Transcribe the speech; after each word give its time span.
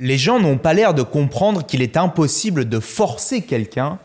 Les 0.00 0.18
gens 0.18 0.40
n'ont 0.40 0.58
pas 0.58 0.74
l'air 0.74 0.94
de 0.94 1.02
comprendre 1.02 1.64
qu'il 1.64 1.82
est 1.82 1.96
impossible 1.96 2.68
de 2.68 2.80
forcer 2.80 3.42
quelqu'un 3.42 3.98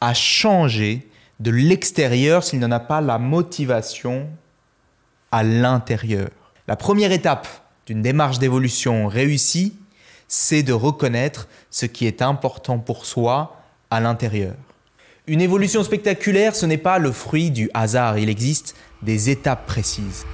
à 0.00 0.14
changer 0.14 1.08
de 1.40 1.50
l'extérieur 1.50 2.42
s'il 2.42 2.58
n'en 2.58 2.70
a 2.70 2.80
pas 2.80 3.00
la 3.00 3.18
motivation 3.18 4.28
à 5.30 5.42
l'intérieur. 5.42 6.30
La 6.66 6.76
première 6.76 7.12
étape 7.12 7.46
d'une 7.86 8.02
démarche 8.02 8.38
d'évolution 8.38 9.06
réussie, 9.06 9.76
c'est 10.26 10.62
de 10.62 10.72
reconnaître 10.72 11.48
ce 11.70 11.86
qui 11.86 12.06
est 12.06 12.20
important 12.20 12.78
pour 12.78 13.06
soi 13.06 13.56
à 13.90 14.00
l'intérieur. 14.00 14.54
Une 15.26 15.40
évolution 15.40 15.82
spectaculaire, 15.82 16.56
ce 16.56 16.66
n'est 16.66 16.78
pas 16.78 16.98
le 16.98 17.12
fruit 17.12 17.50
du 17.50 17.70
hasard, 17.74 18.18
il 18.18 18.28
existe 18.28 18.74
des 19.02 19.30
étapes 19.30 19.66
précises. 19.66 20.24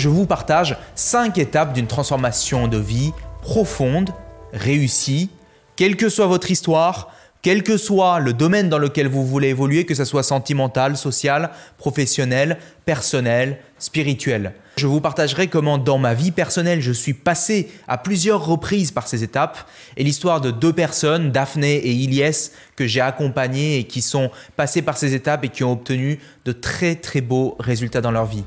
Je 0.00 0.08
vous 0.08 0.24
partage 0.24 0.78
cinq 0.94 1.36
étapes 1.36 1.74
d'une 1.74 1.86
transformation 1.86 2.68
de 2.68 2.78
vie 2.78 3.12
profonde, 3.42 4.08
réussie, 4.54 5.28
quelle 5.76 5.98
que 5.98 6.08
soit 6.08 6.26
votre 6.26 6.50
histoire, 6.50 7.12
quel 7.42 7.62
que 7.62 7.76
soit 7.76 8.18
le 8.18 8.32
domaine 8.32 8.70
dans 8.70 8.78
lequel 8.78 9.08
vous 9.08 9.26
voulez 9.26 9.48
évoluer, 9.48 9.84
que 9.84 9.94
ce 9.94 10.06
soit 10.06 10.22
sentimental, 10.22 10.96
social, 10.96 11.50
professionnel, 11.76 12.56
personnel, 12.86 13.58
spirituel. 13.78 14.54
Je 14.78 14.86
vous 14.86 15.02
partagerai 15.02 15.48
comment 15.48 15.76
dans 15.76 15.98
ma 15.98 16.14
vie 16.14 16.30
personnelle, 16.30 16.80
je 16.80 16.92
suis 16.92 17.12
passé 17.12 17.70
à 17.86 17.98
plusieurs 17.98 18.46
reprises 18.46 18.92
par 18.92 19.06
ces 19.06 19.22
étapes 19.22 19.58
et 19.98 20.02
l'histoire 20.02 20.40
de 20.40 20.50
deux 20.50 20.72
personnes, 20.72 21.30
Daphné 21.30 21.74
et 21.74 21.92
Ilyes, 21.92 22.52
que 22.74 22.86
j'ai 22.86 23.02
accompagnées 23.02 23.76
et 23.76 23.84
qui 23.84 24.00
sont 24.00 24.30
passées 24.56 24.80
par 24.80 24.96
ces 24.96 25.12
étapes 25.12 25.44
et 25.44 25.50
qui 25.50 25.62
ont 25.62 25.72
obtenu 25.72 26.20
de 26.46 26.52
très 26.52 26.94
très 26.94 27.20
beaux 27.20 27.54
résultats 27.58 28.00
dans 28.00 28.12
leur 28.12 28.24
vie. 28.24 28.44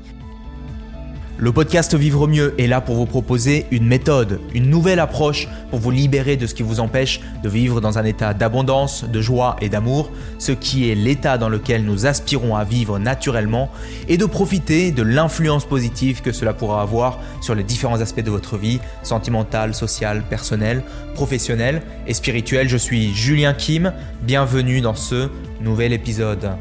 Le 1.36 1.50
podcast 1.50 1.96
Vivre 1.96 2.28
mieux 2.28 2.54
est 2.58 2.68
là 2.68 2.80
pour 2.80 2.94
vous 2.94 3.06
proposer 3.06 3.66
une 3.72 3.86
méthode, 3.86 4.40
une 4.54 4.70
nouvelle 4.70 5.00
approche 5.00 5.48
pour 5.68 5.80
vous 5.80 5.90
libérer 5.90 6.36
de 6.36 6.46
ce 6.46 6.54
qui 6.54 6.62
vous 6.62 6.78
empêche 6.78 7.20
de 7.42 7.48
vivre 7.48 7.80
dans 7.80 7.98
un 7.98 8.04
état 8.04 8.34
d'abondance, 8.34 9.04
de 9.04 9.20
joie 9.20 9.56
et 9.60 9.68
d'amour, 9.68 10.12
ce 10.38 10.52
qui 10.52 10.88
est 10.88 10.94
l'état 10.94 11.36
dans 11.36 11.48
lequel 11.48 11.84
nous 11.84 12.06
aspirons 12.06 12.54
à 12.54 12.62
vivre 12.62 13.00
naturellement, 13.00 13.68
et 14.06 14.16
de 14.16 14.26
profiter 14.26 14.92
de 14.92 15.02
l'influence 15.02 15.64
positive 15.64 16.22
que 16.22 16.30
cela 16.30 16.52
pourra 16.52 16.82
avoir 16.82 17.18
sur 17.40 17.56
les 17.56 17.64
différents 17.64 18.00
aspects 18.00 18.22
de 18.22 18.30
votre 18.30 18.56
vie, 18.56 18.78
sentimentale, 19.02 19.74
sociale, 19.74 20.22
personnelle, 20.30 20.84
professionnelle 21.14 21.82
et 22.06 22.14
spirituelle. 22.14 22.68
Je 22.68 22.76
suis 22.76 23.12
Julien 23.12 23.54
Kim, 23.54 23.92
bienvenue 24.22 24.80
dans 24.80 24.94
ce 24.94 25.30
nouvel 25.60 25.92
épisode. 25.92 26.52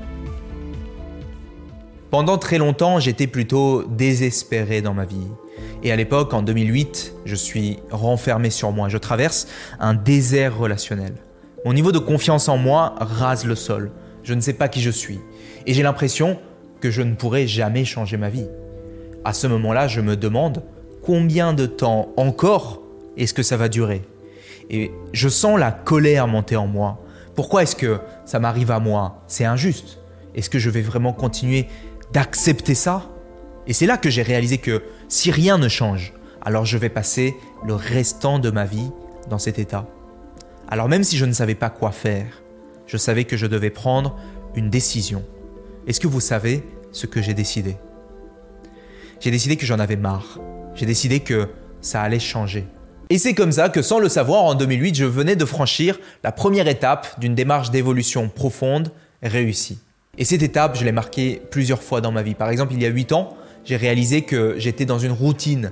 Pendant 2.13 2.37
très 2.37 2.59
longtemps, 2.59 2.99
j'étais 2.99 3.25
plutôt 3.25 3.85
désespéré 3.85 4.83
dans 4.83 4.93
ma 4.93 5.03
vie. 5.03 5.31
Et 5.81 5.91
à 5.91 5.95
l'époque, 5.95 6.31
en 6.35 6.43
2008, 6.43 7.11
je 7.25 7.33
suis 7.33 7.79
renfermé 7.89 8.51
sur 8.51 8.71
moi. 8.71 8.87
Je 8.87 8.99
traverse 8.99 9.47
un 9.79 9.95
désert 9.95 10.55
relationnel. 10.55 11.15
Mon 11.65 11.73
niveau 11.73 11.91
de 11.91 11.97
confiance 11.97 12.49
en 12.49 12.57
moi 12.57 12.93
rase 12.99 13.45
le 13.45 13.55
sol. 13.55 13.89
Je 14.21 14.35
ne 14.35 14.41
sais 14.41 14.53
pas 14.53 14.67
qui 14.67 14.79
je 14.79 14.91
suis. 14.91 15.21
Et 15.65 15.73
j'ai 15.73 15.81
l'impression 15.81 16.37
que 16.81 16.91
je 16.91 17.01
ne 17.01 17.15
pourrai 17.15 17.47
jamais 17.47 17.83
changer 17.83 18.17
ma 18.17 18.29
vie. 18.29 18.45
À 19.25 19.33
ce 19.33 19.47
moment-là, 19.47 19.87
je 19.87 19.99
me 19.99 20.15
demande 20.15 20.61
combien 21.01 21.53
de 21.53 21.65
temps 21.65 22.09
encore 22.15 22.83
est-ce 23.17 23.33
que 23.33 23.41
ça 23.41 23.57
va 23.57 23.69
durer 23.69 24.03
Et 24.69 24.91
je 25.13 25.29
sens 25.29 25.59
la 25.59 25.71
colère 25.71 26.27
monter 26.27 26.57
en 26.57 26.67
moi. 26.67 27.03
Pourquoi 27.33 27.63
est-ce 27.63 27.75
que 27.75 27.97
ça 28.23 28.37
m'arrive 28.37 28.69
à 28.69 28.77
moi? 28.77 29.23
C'est 29.25 29.45
injuste. 29.45 29.97
Est-ce 30.35 30.49
que 30.49 30.59
je 30.59 30.69
vais 30.69 30.81
vraiment 30.81 31.13
continuer 31.13 31.67
d'accepter 32.13 32.75
ça. 32.75 33.09
Et 33.67 33.73
c'est 33.73 33.87
là 33.87 33.97
que 33.97 34.09
j'ai 34.09 34.21
réalisé 34.21 34.59
que 34.59 34.83
si 35.09 35.31
rien 35.31 35.57
ne 35.57 35.67
change, 35.67 36.13
alors 36.41 36.65
je 36.65 36.77
vais 36.77 36.89
passer 36.89 37.35
le 37.65 37.73
restant 37.73 38.39
de 38.39 38.51
ma 38.51 38.65
vie 38.65 38.91
dans 39.29 39.39
cet 39.39 39.57
état. 39.59 39.87
Alors 40.69 40.87
même 40.87 41.03
si 41.03 41.17
je 41.17 41.25
ne 41.25 41.33
savais 41.33 41.55
pas 41.55 41.69
quoi 41.69 41.91
faire, 41.91 42.43
je 42.85 42.97
savais 42.97 43.23
que 43.23 43.35
je 43.35 43.47
devais 43.47 43.69
prendre 43.69 44.17
une 44.55 44.69
décision. 44.69 45.23
Est-ce 45.87 45.99
que 45.99 46.07
vous 46.07 46.19
savez 46.19 46.63
ce 46.91 47.07
que 47.07 47.21
j'ai 47.21 47.33
décidé? 47.33 47.77
J'ai 49.19 49.31
décidé 49.31 49.55
que 49.55 49.65
j'en 49.65 49.79
avais 49.79 49.95
marre. 49.95 50.39
J'ai 50.75 50.85
décidé 50.85 51.21
que 51.21 51.49
ça 51.81 52.01
allait 52.01 52.19
changer. 52.19 52.65
Et 53.09 53.17
c'est 53.17 53.33
comme 53.33 53.51
ça 53.51 53.69
que 53.69 53.81
sans 53.81 53.99
le 53.99 54.09
savoir, 54.09 54.43
en 54.43 54.55
2008, 54.55 54.95
je 54.95 55.05
venais 55.05 55.35
de 55.35 55.45
franchir 55.45 55.99
la 56.23 56.31
première 56.31 56.67
étape 56.67 57.19
d'une 57.19 57.35
démarche 57.35 57.71
d'évolution 57.71 58.29
profonde 58.29 58.91
réussie. 59.21 59.79
Et 60.15 60.25
cette 60.25 60.43
étape, 60.43 60.77
je 60.77 60.85
l'ai 60.85 60.91
marquée 60.91 61.41
plusieurs 61.49 61.81
fois 61.81 61.99
dans 61.99 62.11
ma 62.11 62.21
vie. 62.21 62.35
Par 62.35 62.51
exemple, 62.51 62.73
il 62.73 62.81
y 62.83 62.85
a 62.85 62.89
8 62.89 63.13
ans, 63.13 63.35
j'ai 63.65 63.77
réalisé 63.77 64.21
que 64.21 64.53
j'étais 64.59 64.85
dans 64.85 64.99
une 64.99 65.11
routine. 65.11 65.71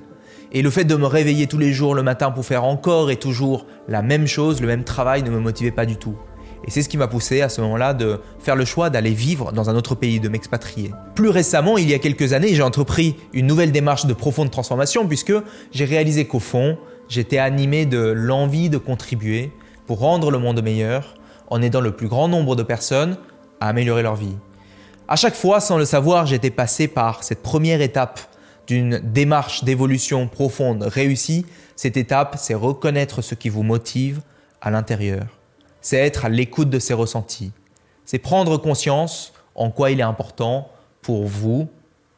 Et 0.51 0.63
le 0.63 0.71
fait 0.71 0.83
de 0.83 0.95
me 0.95 1.05
réveiller 1.05 1.45
tous 1.45 1.59
les 1.59 1.71
jours 1.71 1.93
le 1.93 2.01
matin 2.01 2.31
pour 2.31 2.43
faire 2.43 2.63
encore 2.63 3.11
et 3.11 3.17
toujours 3.17 3.67
la 3.87 4.01
même 4.01 4.25
chose, 4.25 4.59
le 4.59 4.65
même 4.65 4.83
travail, 4.83 5.21
ne 5.21 5.29
me 5.29 5.39
motivait 5.39 5.69
pas 5.69 5.85
du 5.85 5.95
tout. 5.95 6.15
Et 6.65 6.71
c'est 6.71 6.81
ce 6.81 6.89
qui 6.89 6.97
m'a 6.97 7.07
poussé 7.07 7.41
à 7.41 7.49
ce 7.49 7.61
moment-là 7.61 7.93
de 7.93 8.19
faire 8.39 8.55
le 8.55 8.65
choix 8.65 8.89
d'aller 8.89 9.11
vivre 9.11 9.51
dans 9.51 9.69
un 9.69 9.75
autre 9.75 9.93
pays, 9.93 10.19
de 10.19 10.27
m'expatrier. 10.27 10.91
Plus 11.13 11.29
récemment, 11.29 11.77
il 11.77 11.87
y 11.87 11.93
a 11.93 11.99
quelques 11.99 12.33
années, 12.33 12.55
j'ai 12.55 12.63
entrepris 12.63 13.17
une 13.33 13.45
nouvelle 13.45 13.71
démarche 13.71 14.07
de 14.07 14.13
profonde 14.13 14.49
transformation 14.49 15.07
puisque 15.07 15.33
j'ai 15.71 15.85
réalisé 15.85 16.25
qu'au 16.25 16.39
fond, 16.39 16.79
j'étais 17.09 17.37
animé 17.37 17.85
de 17.85 17.99
l'envie 17.99 18.71
de 18.71 18.79
contribuer 18.79 19.51
pour 19.85 19.99
rendre 19.99 20.31
le 20.31 20.39
monde 20.39 20.63
meilleur 20.63 21.13
en 21.51 21.61
aidant 21.61 21.81
le 21.81 21.91
plus 21.91 22.07
grand 22.07 22.27
nombre 22.27 22.55
de 22.55 22.63
personnes 22.63 23.17
à 23.61 23.69
améliorer 23.69 24.03
leur 24.03 24.15
vie. 24.15 24.35
À 25.07 25.15
chaque 25.15 25.35
fois, 25.35 25.61
sans 25.61 25.77
le 25.77 25.85
savoir, 25.85 26.25
j'étais 26.25 26.49
passé 26.49 26.89
par 26.89 27.23
cette 27.23 27.41
première 27.41 27.79
étape 27.81 28.19
d'une 28.67 28.99
démarche 28.99 29.63
d'évolution 29.63 30.27
profonde 30.27 30.83
réussie. 30.83 31.45
Cette 31.75 31.95
étape, 31.95 32.35
c'est 32.37 32.53
reconnaître 32.53 33.21
ce 33.21 33.35
qui 33.35 33.49
vous 33.49 33.63
motive 33.63 34.21
à 34.61 34.71
l'intérieur. 34.71 35.25
C'est 35.79 35.97
être 35.97 36.25
à 36.25 36.29
l'écoute 36.29 36.69
de 36.69 36.79
ses 36.79 36.93
ressentis. 36.93 37.51
C'est 38.05 38.19
prendre 38.19 38.57
conscience 38.57 39.33
en 39.55 39.71
quoi 39.71 39.91
il 39.91 39.99
est 39.99 40.03
important 40.03 40.69
pour 41.01 41.27
vous 41.27 41.67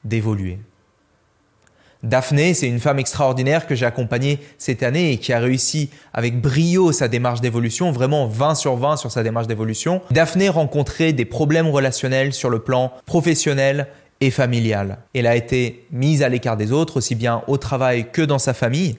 d'évoluer. 0.03 0.59
Daphné, 2.03 2.53
c'est 2.53 2.67
une 2.67 2.81
femme 2.81 2.99
extraordinaire 2.99 3.65
que 3.65 3.75
j'ai 3.75 3.85
accompagnée 3.85 4.39
cette 4.57 4.83
année 4.83 5.13
et 5.13 5.17
qui 5.17 5.31
a 5.31 5.39
réussi 5.39 5.89
avec 6.13 6.41
brio 6.41 6.91
sa 6.91 7.07
démarche 7.07 7.39
d'évolution, 7.39 7.93
vraiment 7.93 8.27
20 8.27 8.55
sur 8.55 8.75
20 8.75 8.97
sur 8.97 9.09
sa 9.09 9.23
démarche 9.23 9.47
d'évolution. 9.47 10.01
Daphné 10.11 10.49
rencontrait 10.49 11.13
des 11.13 11.23
problèmes 11.23 11.69
relationnels 11.69 12.33
sur 12.33 12.49
le 12.49 12.59
plan 12.59 12.91
professionnel 13.05 13.87
et 14.19 14.31
familial. 14.31 14.97
Elle 15.15 15.27
a 15.27 15.37
été 15.37 15.85
mise 15.91 16.23
à 16.23 16.29
l'écart 16.29 16.57
des 16.57 16.73
autres, 16.73 16.97
aussi 16.97 17.15
bien 17.15 17.41
au 17.47 17.57
travail 17.57 18.11
que 18.11 18.21
dans 18.21 18.39
sa 18.39 18.53
famille. 18.53 18.97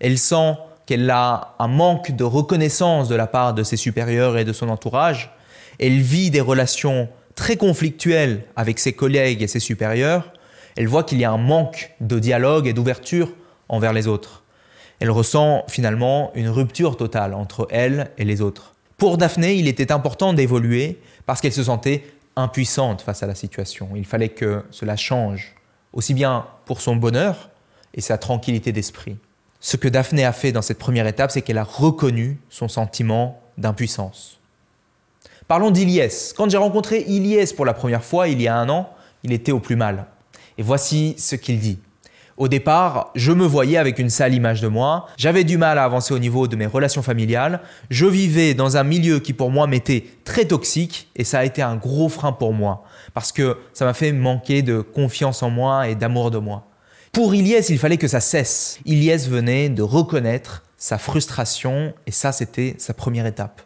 Elle 0.00 0.16
sent 0.16 0.54
qu'elle 0.86 1.10
a 1.10 1.54
un 1.58 1.68
manque 1.68 2.12
de 2.12 2.24
reconnaissance 2.24 3.08
de 3.08 3.14
la 3.14 3.26
part 3.26 3.52
de 3.52 3.62
ses 3.62 3.76
supérieurs 3.76 4.38
et 4.38 4.46
de 4.46 4.54
son 4.54 4.70
entourage. 4.70 5.30
Elle 5.78 6.00
vit 6.00 6.30
des 6.30 6.40
relations 6.40 7.10
très 7.34 7.56
conflictuelles 7.56 8.44
avec 8.56 8.78
ses 8.78 8.94
collègues 8.94 9.42
et 9.42 9.48
ses 9.48 9.60
supérieurs 9.60 10.32
elle 10.78 10.86
voit 10.86 11.02
qu'il 11.02 11.18
y 11.18 11.24
a 11.24 11.32
un 11.32 11.38
manque 11.38 11.90
de 12.00 12.20
dialogue 12.20 12.68
et 12.68 12.72
d'ouverture 12.72 13.32
envers 13.68 13.92
les 13.92 14.06
autres. 14.06 14.44
Elle 15.00 15.10
ressent 15.10 15.64
finalement 15.66 16.30
une 16.36 16.48
rupture 16.48 16.96
totale 16.96 17.34
entre 17.34 17.66
elle 17.72 18.12
et 18.16 18.24
les 18.24 18.40
autres. 18.40 18.76
Pour 18.96 19.18
Daphné, 19.18 19.54
il 19.54 19.66
était 19.66 19.90
important 19.90 20.32
d'évoluer 20.34 21.00
parce 21.26 21.40
qu'elle 21.40 21.52
se 21.52 21.64
sentait 21.64 22.04
impuissante 22.36 23.02
face 23.02 23.24
à 23.24 23.26
la 23.26 23.34
situation. 23.34 23.88
Il 23.96 24.06
fallait 24.06 24.28
que 24.28 24.62
cela 24.70 24.94
change, 24.94 25.56
aussi 25.92 26.14
bien 26.14 26.46
pour 26.64 26.80
son 26.80 26.94
bonheur 26.94 27.50
et 27.94 28.00
sa 28.00 28.16
tranquillité 28.16 28.70
d'esprit. 28.70 29.16
Ce 29.58 29.76
que 29.76 29.88
Daphné 29.88 30.24
a 30.24 30.32
fait 30.32 30.52
dans 30.52 30.62
cette 30.62 30.78
première 30.78 31.08
étape, 31.08 31.32
c'est 31.32 31.42
qu'elle 31.42 31.58
a 31.58 31.64
reconnu 31.64 32.38
son 32.50 32.68
sentiment 32.68 33.42
d'impuissance. 33.56 34.38
Parlons 35.48 35.72
d'Iliès. 35.72 36.32
Quand 36.34 36.48
j'ai 36.48 36.56
rencontré 36.56 37.00
Iliès 37.00 37.52
pour 37.52 37.64
la 37.64 37.74
première 37.74 38.04
fois, 38.04 38.28
il 38.28 38.40
y 38.40 38.46
a 38.46 38.56
un 38.56 38.68
an, 38.68 38.88
il 39.24 39.32
était 39.32 39.50
au 39.50 39.58
plus 39.58 39.74
mal. 39.74 40.06
Et 40.58 40.62
voici 40.62 41.14
ce 41.18 41.36
qu'il 41.36 41.58
dit. 41.58 41.78
Au 42.36 42.46
départ, 42.46 43.10
je 43.16 43.32
me 43.32 43.44
voyais 43.44 43.78
avec 43.78 43.98
une 43.98 44.10
sale 44.10 44.32
image 44.32 44.60
de 44.60 44.68
moi, 44.68 45.06
j'avais 45.16 45.42
du 45.42 45.58
mal 45.58 45.76
à 45.76 45.84
avancer 45.84 46.14
au 46.14 46.20
niveau 46.20 46.46
de 46.46 46.54
mes 46.54 46.66
relations 46.66 47.02
familiales, 47.02 47.60
je 47.90 48.06
vivais 48.06 48.54
dans 48.54 48.76
un 48.76 48.84
milieu 48.84 49.18
qui 49.18 49.32
pour 49.32 49.50
moi 49.50 49.66
m'était 49.66 50.04
très 50.24 50.44
toxique 50.44 51.10
et 51.16 51.24
ça 51.24 51.40
a 51.40 51.44
été 51.44 51.62
un 51.62 51.74
gros 51.74 52.08
frein 52.08 52.30
pour 52.30 52.52
moi 52.52 52.84
parce 53.12 53.32
que 53.32 53.56
ça 53.72 53.84
m'a 53.84 53.92
fait 53.92 54.12
manquer 54.12 54.62
de 54.62 54.80
confiance 54.80 55.42
en 55.42 55.50
moi 55.50 55.88
et 55.88 55.96
d'amour 55.96 56.30
de 56.30 56.38
moi. 56.38 56.68
Pour 57.10 57.34
Ilyes, 57.34 57.66
il 57.70 57.78
fallait 57.78 57.96
que 57.96 58.06
ça 58.06 58.20
cesse. 58.20 58.78
Ilyes 58.84 59.28
venait 59.28 59.68
de 59.68 59.82
reconnaître 59.82 60.62
sa 60.76 60.96
frustration 60.96 61.92
et 62.06 62.12
ça 62.12 62.30
c'était 62.30 62.76
sa 62.78 62.94
première 62.94 63.26
étape. 63.26 63.62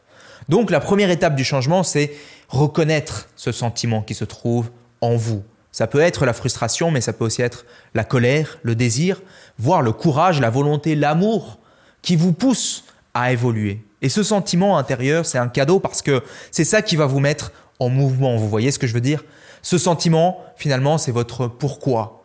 Donc 0.49 0.71
la 0.71 0.81
première 0.81 1.11
étape 1.11 1.37
du 1.37 1.45
changement, 1.45 1.83
c'est 1.83 2.13
reconnaître 2.49 3.29
ce 3.37 3.53
sentiment 3.53 4.01
qui 4.01 4.15
se 4.15 4.25
trouve 4.25 4.71
en 5.03 5.17
vous, 5.17 5.43
ça 5.73 5.87
peut 5.87 6.01
être 6.01 6.27
la 6.27 6.35
frustration, 6.35 6.91
mais 6.91 7.01
ça 7.01 7.13
peut 7.13 7.25
aussi 7.25 7.43
être 7.43 7.65
la 7.95 8.05
colère, 8.05 8.59
le 8.63 8.75
désir, 8.75 9.23
voire 9.59 9.83
le 9.83 9.93
courage, 9.93 10.41
la 10.41 10.51
volonté, 10.51 10.95
l'amour 10.95 11.59
qui 12.03 12.15
vous 12.15 12.33
pousse 12.33 12.85
à 13.15 13.33
évoluer. 13.33 13.83
Et 14.03 14.09
ce 14.09 14.23
sentiment 14.23 14.77
intérieur, 14.79 15.25
c'est 15.25 15.39
un 15.39 15.49
cadeau 15.49 15.81
parce 15.81 16.03
que 16.03 16.23
c'est 16.51 16.65
ça 16.65 16.83
qui 16.83 16.97
va 16.97 17.07
vous 17.07 17.21
mettre 17.21 17.53
en 17.79 17.89
mouvement. 17.89 18.37
Vous 18.37 18.49
voyez 18.49 18.71
ce 18.71 18.79
que 18.79 18.87
je 18.87 18.95
veux 18.95 19.01
dire? 19.01 19.25
Ce 19.63 19.79
sentiment, 19.79 20.45
finalement, 20.57 20.99
c'est 20.99 21.13
votre 21.13 21.47
pourquoi. 21.47 22.25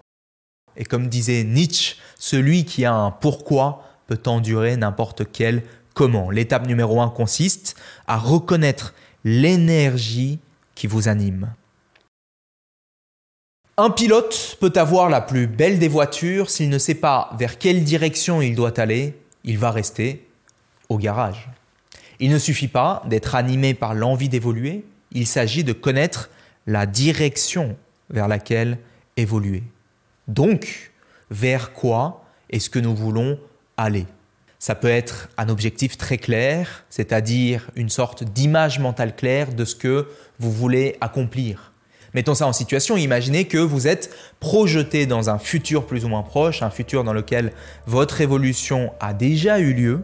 Et 0.76 0.84
comme 0.84 1.08
disait 1.08 1.44
Nietzsche, 1.44 1.96
celui 2.20 2.66
qui 2.66 2.84
a 2.84 2.94
un 2.94 3.12
pourquoi 3.12 3.84
peut 4.08 4.20
endurer 4.26 4.76
n'importe 4.76 5.24
quel 5.32 5.64
comment. 5.94 6.30
L'étape 6.32 6.68
numéro 6.68 7.02
1 7.02 7.10
consiste 7.10 7.76
à 8.08 8.18
reconnaître 8.18 8.94
l'énergie 9.24 10.40
qui 10.76 10.88
vous 10.88 11.08
anime. 11.08 11.54
Un 13.80 13.92
pilote 13.92 14.58
peut 14.60 14.74
avoir 14.76 15.08
la 15.08 15.22
plus 15.22 15.46
belle 15.46 15.78
des 15.78 15.88
voitures, 15.88 16.50
s'il 16.50 16.70
ne 16.70 16.80
sait 16.80 16.96
pas 16.96 17.30
vers 17.38 17.60
quelle 17.60 17.84
direction 17.84 18.42
il 18.42 18.56
doit 18.56 18.80
aller, 18.80 19.14
il 19.44 19.60
va 19.60 19.70
rester 19.70 20.28
au 20.90 20.98
garage. 20.98 21.48
Il 22.20 22.32
ne 22.32 22.40
suffit 22.40 22.70
pas 22.70 23.04
d'être 23.06 23.36
animé 23.36 23.76
par 23.76 23.94
l'envie 23.94 24.30
d'évoluer, 24.30 24.84
il 25.12 25.28
s'agit 25.28 25.64
de 25.64 25.74
connaître 25.74 26.32
la 26.66 26.88
direction 26.88 27.78
vers 28.10 28.28
laquelle 28.28 28.80
évoluer. 29.16 29.62
Donc, 30.28 30.92
vers 31.30 31.72
quoi 31.72 32.26
est-ce 32.50 32.72
que 32.72 32.80
nous 32.80 32.96
voulons 32.96 33.40
aller? 33.78 34.08
Ça 34.58 34.74
peut 34.74 34.90
être 34.90 35.30
un 35.38 35.50
objectif 35.50 36.00
très 36.00 36.18
clair, 36.18 36.84
c'est-à-dire 36.90 37.70
une 37.76 37.90
sorte 37.90 38.24
d'image 38.24 38.80
mentale 38.80 39.16
claire 39.16 39.54
de 39.54 39.66
ce 39.66 39.76
que 39.76 40.08
vous 40.40 40.52
voulez 40.52 40.98
accomplir. 41.00 41.74
Mettons 42.14 42.36
ça 42.36 42.48
en 42.48 42.54
situation, 42.54 42.98
imaginez 42.98 43.46
que 43.46 43.58
vous 43.58 43.88
êtes 43.88 44.10
projeté 44.40 45.06
dans 45.06 45.30
un 45.30 45.38
futur 45.38 45.86
plus 45.86 46.06
ou 46.06 46.08
moins 46.08 46.24
proche, 46.24 46.62
un 46.62 46.70
futur 46.70 47.04
dans 47.04 47.14
lequel 47.14 47.54
votre 47.86 48.22
évolution 48.22 48.92
a 49.00 49.14
déjà 49.14 49.60
eu 49.60 49.74
lieu 49.74 50.04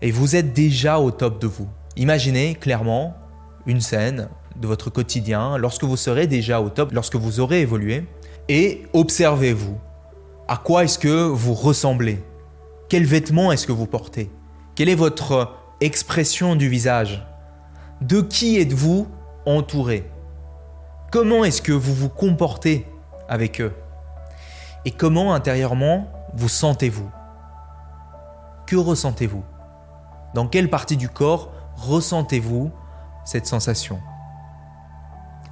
et 0.00 0.10
vous 0.10 0.34
êtes 0.36 0.52
déjà 0.52 0.98
au 0.98 1.10
top 1.10 1.40
de 1.40 1.46
vous. 1.46 1.68
Imaginez 1.96 2.54
clairement 2.54 3.14
une 3.66 3.80
scène 3.80 4.28
de 4.56 4.66
votre 4.66 4.90
quotidien 4.90 5.56
lorsque 5.58 5.84
vous 5.84 5.96
serez 5.96 6.26
déjà 6.26 6.60
au 6.60 6.68
top, 6.68 6.92
lorsque 6.92 7.16
vous 7.16 7.40
aurez 7.40 7.60
évolué, 7.60 8.04
et 8.48 8.82
observez-vous. 8.92 9.78
À 10.48 10.56
quoi 10.56 10.84
est-ce 10.84 10.98
que 10.98 11.26
vous 11.26 11.54
ressemblez? 11.54 12.18
Quels 12.88 13.06
vêtements 13.06 13.52
est-ce 13.52 13.66
que 13.66 13.72
vous 13.72 13.86
portez? 13.86 14.30
Quelle 14.74 14.88
est 14.88 14.94
votre 14.94 15.54
expression 15.80 16.56
du 16.56 16.68
visage? 16.68 17.26
De 18.00 18.20
qui 18.20 18.58
êtes-vous 18.58 19.06
entouré? 19.46 20.11
Comment 21.12 21.44
est-ce 21.44 21.60
que 21.60 21.72
vous 21.72 21.92
vous 21.92 22.08
comportez 22.08 22.86
avec 23.28 23.60
eux? 23.60 23.74
Et 24.86 24.90
comment 24.90 25.34
intérieurement 25.34 26.10
vous 26.32 26.48
sentez-vous? 26.48 27.10
Que 28.66 28.76
ressentez-vous? 28.76 29.44
Dans 30.32 30.48
quelle 30.48 30.70
partie 30.70 30.96
du 30.96 31.10
corps 31.10 31.52
ressentez-vous 31.76 32.72
cette 33.26 33.44
sensation? 33.44 34.00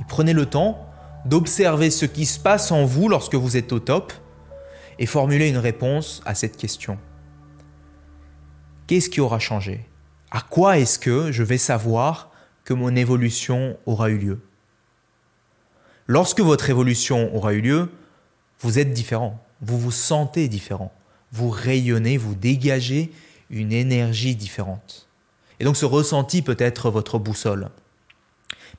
Et 0.01 0.05
prenez 0.09 0.33
le 0.33 0.47
temps 0.47 0.79
d'observer 1.27 1.91
ce 1.91 2.07
qui 2.07 2.25
se 2.25 2.41
passe 2.41 2.73
en 2.73 2.87
vous 2.87 3.11
lorsque 3.11 3.35
vous 3.35 3.59
êtes 3.59 3.75
au 3.75 3.81
top 3.81 4.15
et 4.99 5.05
formulez 5.05 5.51
une 5.51 5.59
réponse 5.59 6.23
à 6.25 6.35
cette 6.35 6.57
question. 6.57 6.97
Qu'est-ce 8.87 9.11
qui 9.11 9.21
aura 9.21 9.39
changé? 9.39 9.87
À 10.31 10.41
quoi 10.41 10.79
est-ce 10.79 10.99
que 10.99 11.31
je 11.33 11.43
vais 11.43 11.59
savoir 11.59 12.31
que 12.65 12.73
mon 12.73 12.97
évolution 12.97 13.77
aura 13.85 14.09
eu 14.09 14.17
lieu? 14.17 14.41
Lorsque 16.11 16.41
votre 16.41 16.69
évolution 16.71 17.33
aura 17.37 17.53
eu 17.53 17.61
lieu, 17.61 17.89
vous 18.59 18.81
êtes 18.81 18.93
différent, 18.93 19.41
vous 19.61 19.79
vous 19.79 19.93
sentez 19.93 20.49
différent, 20.49 20.93
vous 21.31 21.51
rayonnez, 21.51 22.17
vous 22.17 22.35
dégagez 22.35 23.13
une 23.49 23.71
énergie 23.71 24.35
différente. 24.35 25.07
Et 25.61 25.65
donc 25.65 25.77
ce 25.77 25.85
ressenti 25.85 26.43
peut 26.43 26.57
être 26.59 26.91
votre 26.91 27.21
boussole. 27.21 27.69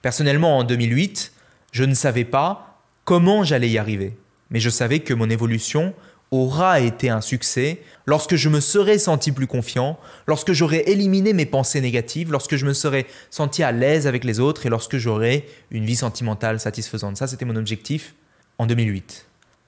Personnellement, 0.02 0.58
en 0.58 0.66
2008, 0.66 1.32
je 1.72 1.86
ne 1.86 1.94
savais 1.94 2.26
pas 2.26 2.82
comment 3.06 3.46
j'allais 3.46 3.70
y 3.70 3.78
arriver, 3.78 4.18
mais 4.50 4.60
je 4.60 4.70
savais 4.70 5.00
que 5.00 5.14
mon 5.14 5.30
évolution 5.30 5.94
aura 6.32 6.82
été 6.82 7.10
un 7.10 7.22
succès 7.22 7.82
lorsque 8.06 8.36
je 8.36 8.50
me 8.50 8.60
serai 8.60 8.98
senti 8.98 9.32
plus 9.32 9.48
confiant, 9.48 9.98
lorsque 10.28 10.54
j'aurai 10.54 10.84
éliminé 10.88 11.34
mes 11.34 11.46
pensées 11.46 11.82
négatives, 11.82 12.32
lorsque 12.32 12.56
je 12.56 12.66
me 12.66 12.74
serai 12.74 13.06
senti 13.30 13.64
à 13.64 13.72
l'aise 13.72 14.08
avec 14.08 14.24
les 14.24 14.40
autres 14.40 14.66
et 14.66 14.70
lorsque 14.70 14.98
j'aurai 14.98 15.46
une 15.72 15.86
vie 15.86 15.96
sentimentale 15.96 16.60
satisfaisante. 16.60 17.18
Ça, 17.18 17.28
c'était 17.28 17.46
mon 17.46 17.56
objectif 17.56 18.16
en 18.58 18.66
2008. 18.66 19.26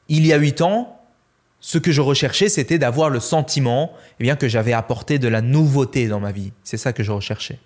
Il 0.09 0.25
y 0.25 0.33
a 0.33 0.37
huit 0.37 0.61
ans, 0.61 0.99
ce 1.59 1.77
que 1.77 1.91
je 1.91 2.01
recherchais, 2.01 2.49
c'était 2.49 2.77
d'avoir 2.77 3.09
le 3.09 3.19
sentiment 3.19 3.93
eh 4.19 4.23
bien, 4.23 4.35
que 4.35 4.47
j'avais 4.47 4.73
apporté 4.73 5.17
de 5.17 5.27
la 5.27 5.41
nouveauté 5.41 6.07
dans 6.07 6.19
ma 6.19 6.31
vie. 6.31 6.51
C'est 6.63 6.77
ça 6.77 6.91
que 6.91 7.03
je 7.03 7.11
recherchais. 7.11 7.59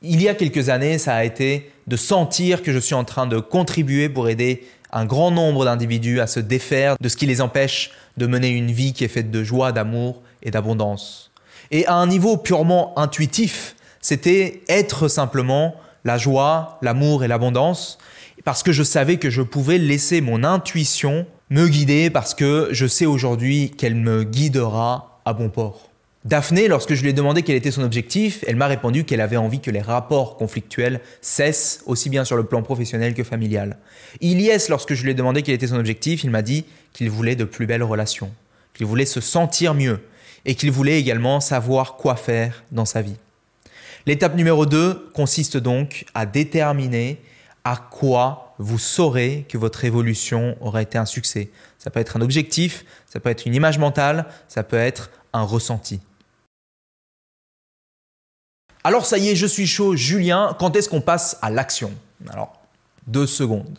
Il 0.00 0.20
y 0.20 0.28
a 0.28 0.34
quelques 0.34 0.68
années, 0.68 0.98
ça 0.98 1.14
a 1.14 1.24
été 1.24 1.70
de 1.86 1.96
sentir 1.96 2.62
que 2.62 2.72
je 2.72 2.78
suis 2.78 2.94
en 2.94 3.04
train 3.04 3.26
de 3.26 3.38
contribuer 3.38 4.08
pour 4.08 4.28
aider 4.28 4.64
un 4.92 5.04
grand 5.04 5.30
nombre 5.30 5.64
d'individus 5.64 6.20
à 6.20 6.26
se 6.26 6.40
défaire 6.40 6.96
de 7.00 7.08
ce 7.08 7.16
qui 7.16 7.26
les 7.26 7.40
empêche 7.40 7.92
de 8.16 8.26
mener 8.26 8.48
une 8.50 8.70
vie 8.70 8.92
qui 8.92 9.04
est 9.04 9.08
faite 9.08 9.30
de 9.30 9.42
joie, 9.42 9.72
d'amour 9.72 10.22
et 10.42 10.50
d'abondance. 10.50 11.30
Et 11.70 11.86
à 11.86 11.94
un 11.94 12.06
niveau 12.06 12.36
purement 12.36 12.96
intuitif, 12.98 13.76
c'était 14.00 14.62
être 14.68 15.08
simplement 15.08 15.74
la 16.04 16.18
joie, 16.18 16.78
l'amour 16.82 17.24
et 17.24 17.28
l'abondance, 17.28 17.98
parce 18.44 18.62
que 18.62 18.72
je 18.72 18.82
savais 18.82 19.16
que 19.16 19.30
je 19.30 19.42
pouvais 19.42 19.78
laisser 19.78 20.20
mon 20.20 20.44
intuition 20.44 21.26
me 21.48 21.68
guider, 21.68 22.10
parce 22.10 22.34
que 22.34 22.68
je 22.72 22.86
sais 22.86 23.06
aujourd'hui 23.06 23.70
qu'elle 23.70 23.94
me 23.94 24.24
guidera 24.24 25.20
à 25.24 25.32
bon 25.34 25.50
port. 25.50 25.91
Daphné, 26.24 26.68
lorsque 26.68 26.94
je 26.94 27.02
lui 27.02 27.10
ai 27.10 27.12
demandé 27.12 27.42
quel 27.42 27.56
était 27.56 27.72
son 27.72 27.82
objectif, 27.82 28.44
elle 28.46 28.54
m'a 28.54 28.68
répondu 28.68 29.02
qu'elle 29.02 29.20
avait 29.20 29.36
envie 29.36 29.58
que 29.58 29.72
les 29.72 29.80
rapports 29.80 30.36
conflictuels 30.36 31.00
cessent 31.20 31.82
aussi 31.86 32.10
bien 32.10 32.24
sur 32.24 32.36
le 32.36 32.44
plan 32.44 32.62
professionnel 32.62 33.14
que 33.14 33.24
familial. 33.24 33.76
Ilyes, 34.20 34.68
lorsque 34.68 34.94
je 34.94 35.02
lui 35.02 35.10
ai 35.10 35.14
demandé 35.14 35.42
quel 35.42 35.56
était 35.56 35.66
son 35.66 35.80
objectif, 35.80 36.22
il 36.22 36.30
m'a 36.30 36.42
dit 36.42 36.64
qu'il 36.92 37.10
voulait 37.10 37.34
de 37.34 37.42
plus 37.42 37.66
belles 37.66 37.82
relations, 37.82 38.30
qu'il 38.72 38.86
voulait 38.86 39.04
se 39.04 39.20
sentir 39.20 39.74
mieux 39.74 39.98
et 40.44 40.54
qu'il 40.54 40.70
voulait 40.70 41.00
également 41.00 41.40
savoir 41.40 41.96
quoi 41.96 42.14
faire 42.14 42.62
dans 42.70 42.84
sa 42.84 43.02
vie. 43.02 43.16
L'étape 44.06 44.36
numéro 44.36 44.64
2 44.64 45.10
consiste 45.14 45.56
donc 45.56 46.04
à 46.14 46.24
déterminer 46.24 47.20
à 47.64 47.76
quoi 47.76 48.54
vous 48.58 48.78
saurez 48.78 49.44
que 49.48 49.58
votre 49.58 49.84
évolution 49.84 50.56
aura 50.60 50.82
été 50.82 50.98
un 50.98 51.06
succès. 51.06 51.50
Ça 51.78 51.90
peut 51.90 51.98
être 51.98 52.16
un 52.16 52.20
objectif, 52.20 52.84
ça 53.12 53.18
peut 53.18 53.30
être 53.30 53.44
une 53.44 53.56
image 53.56 53.78
mentale, 53.78 54.26
ça 54.46 54.62
peut 54.62 54.76
être 54.76 55.10
un 55.32 55.42
ressenti. 55.42 56.00
Alors 58.84 59.06
ça 59.06 59.18
y 59.18 59.28
est, 59.28 59.36
je 59.36 59.46
suis 59.46 59.66
chaud, 59.66 59.96
Julien, 59.96 60.56
quand 60.58 60.74
est-ce 60.76 60.88
qu'on 60.88 61.00
passe 61.00 61.38
à 61.40 61.50
l'action? 61.50 61.92
Alors, 62.30 62.60
deux 63.06 63.26
secondes. 63.26 63.78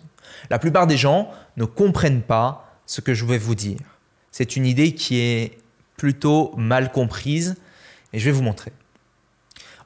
La 0.49 0.59
plupart 0.59 0.87
des 0.87 0.97
gens 0.97 1.29
ne 1.57 1.65
comprennent 1.65 2.21
pas 2.21 2.79
ce 2.85 3.01
que 3.01 3.13
je 3.13 3.25
vais 3.25 3.37
vous 3.37 3.55
dire. 3.55 3.79
C'est 4.31 4.55
une 4.55 4.65
idée 4.65 4.95
qui 4.95 5.19
est 5.19 5.57
plutôt 5.97 6.53
mal 6.57 6.91
comprise 6.91 7.55
et 8.13 8.19
je 8.19 8.25
vais 8.25 8.31
vous 8.31 8.43
montrer. 8.43 8.71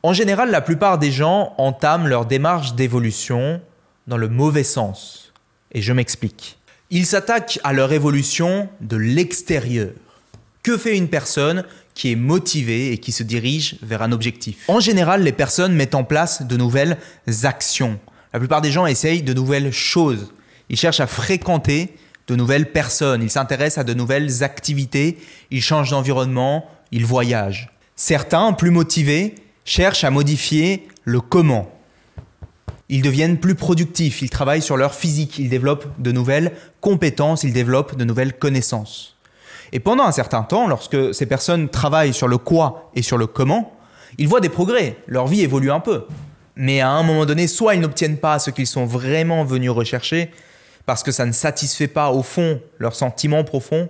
En 0.04 0.14
général, 0.14 0.52
la 0.52 0.62
plupart 0.62 1.00
des 1.00 1.12
gens 1.12 1.54
entament 1.58 2.08
leur 2.08 2.26
démarche 2.26 2.76
d'évolution 2.76 3.62
dans 4.06 4.18
le 4.18 4.30
mauvais 4.30 4.64
sens. 4.64 5.34
Et 5.72 5.82
je 5.82 5.94
m'explique. 5.94 6.60
Ils 6.92 7.06
s'attaquent 7.06 7.60
à 7.64 7.74
leur 7.74 7.92
évolution 7.92 8.70
de 8.80 8.96
l'extérieur. 8.96 9.92
Que 10.64 10.78
fait 10.78 10.96
une 10.98 11.10
personne 11.10 11.66
qui 11.98 12.12
est 12.12 12.16
motivé 12.16 12.92
et 12.92 13.00
qui 13.00 13.12
se 13.12 13.24
dirige 13.24 13.78
vers 13.82 14.04
un 14.04 14.12
objectif. 14.12 14.66
En 14.68 14.80
général, 14.80 15.24
les 15.24 15.32
personnes 15.32 15.74
mettent 15.74 15.96
en 15.96 16.04
place 16.04 16.44
de 16.44 16.56
nouvelles 16.56 16.98
actions. 17.44 18.00
La 18.34 18.40
plupart 18.40 18.62
des 18.62 18.72
gens 18.72 18.86
essayent 18.86 19.24
de 19.24 19.34
nouvelles 19.34 19.72
choses. 19.72 20.32
Ils 20.70 20.78
cherchent 20.78 21.00
à 21.00 21.08
fréquenter 21.08 21.96
de 22.28 22.36
nouvelles 22.36 22.72
personnes, 22.72 23.24
ils 23.24 23.32
s'intéressent 23.32 23.80
à 23.80 23.84
de 23.84 23.96
nouvelles 23.96 24.44
activités, 24.44 25.18
ils 25.50 25.62
changent 25.62 25.90
d'environnement, 25.90 26.70
ils 26.92 27.06
voyagent. 27.06 27.72
Certains, 27.96 28.54
plus 28.54 28.70
motivés, 28.70 29.34
cherchent 29.66 30.04
à 30.04 30.12
modifier 30.12 30.88
le 31.04 31.20
comment. 31.20 31.74
Ils 32.90 33.02
deviennent 33.02 33.40
plus 33.40 33.56
productifs, 33.56 34.22
ils 34.22 34.30
travaillent 34.30 34.62
sur 34.62 34.78
leur 34.78 34.94
physique, 34.94 35.40
ils 35.40 35.50
développent 35.50 35.88
de 36.00 36.12
nouvelles 36.12 36.52
compétences, 36.80 37.44
ils 37.44 37.54
développent 37.54 37.98
de 37.98 38.04
nouvelles 38.04 38.38
connaissances. 38.38 39.17
Et 39.72 39.80
pendant 39.80 40.04
un 40.04 40.12
certain 40.12 40.44
temps, 40.44 40.68
lorsque 40.68 41.14
ces 41.14 41.26
personnes 41.26 41.70
travaillent 41.70 42.14
sur 42.14 42.28
le 42.28 42.38
quoi 42.38 42.90
et 42.96 43.02
sur 43.02 43.18
le 43.18 43.28
comment, 43.28 43.74
ils 44.18 44.28
voient 44.28 44.42
des 44.42 44.50
progrès, 44.50 44.98
leur 45.08 45.28
vie 45.28 45.42
évolue 45.42 45.72
un 45.72 45.80
peu. 45.80 46.06
Mais 46.56 46.82
à 46.82 46.90
un 46.90 47.04
moment 47.04 47.26
donné, 47.26 47.48
soit 47.48 47.76
ils 47.76 47.82
n'obtiennent 47.82 48.18
pas 48.18 48.40
ce 48.40 48.50
qu'ils 48.50 48.68
sont 48.68 48.86
vraiment 48.86 49.44
venus 49.44 49.70
rechercher, 49.70 50.32
parce 50.86 51.04
que 51.04 51.12
ça 51.12 51.26
ne 51.26 51.32
satisfait 51.32 51.88
pas 51.88 52.12
au 52.12 52.24
fond 52.24 52.62
leurs 52.80 52.96
sentiments 52.96 53.44
profonds, 53.44 53.90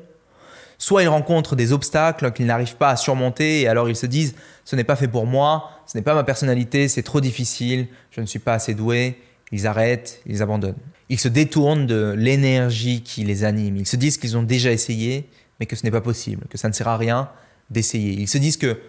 soit 0.77 1.03
ils 1.03 1.07
rencontrent 1.07 1.55
des 1.55 1.72
obstacles 1.72 2.31
qu'ils 2.31 2.46
n'arrivent 2.46 2.75
pas 2.75 2.89
à 2.89 2.96
surmonter 2.96 3.62
et 3.62 3.67
alors 3.67 3.89
ils 3.89 3.96
se 3.96 4.05
disent 4.05 4.36
ce 4.65 4.75
n'est 4.75 4.84
pas 4.84 4.96
fait 4.96 5.07
pour 5.07 5.25
moi, 5.25 5.69
ce 5.86 5.98
n'est 5.98 6.03
pas 6.03 6.13
ma 6.13 6.24
personnalité, 6.24 6.88
c'est 6.88 7.03
trop 7.03 7.22
difficile, 7.22 7.88
je 8.12 8.19
ne 8.22 8.25
suis 8.25 8.39
pas 8.39 8.53
assez 8.53 8.74
doué, 8.74 9.17
ils 9.51 9.65
arrêtent, 9.65 10.22
ils 10.25 10.41
abandonnent. 10.41 10.75
Ils 11.10 11.19
se 11.19 11.29
détournent 11.29 11.88
de 11.88 12.13
l'énergie 12.17 13.01
qui 13.01 13.24
les 13.24 13.43
anime, 13.43 13.77
ils 13.77 13.88
se 13.88 13.96
disent 13.96 14.17
qu'ils 14.17 14.36
ont 14.36 14.43
déjà 14.43 14.72
essayé 14.72 15.29
mais 15.60 15.66
que 15.66 15.76
ce 15.76 15.84
n'est 15.84 15.92
pas 15.92 16.02
possible, 16.02 16.46
que 16.50 16.58
ça 16.58 16.68
ne 16.68 16.74
sert 16.74 16.88
à 16.88 16.98
rien 16.98 17.30
d'essayer. 17.70 18.14
Ils 18.14 18.28
se 18.28 18.38
disent 18.38 18.58
que 18.58 18.80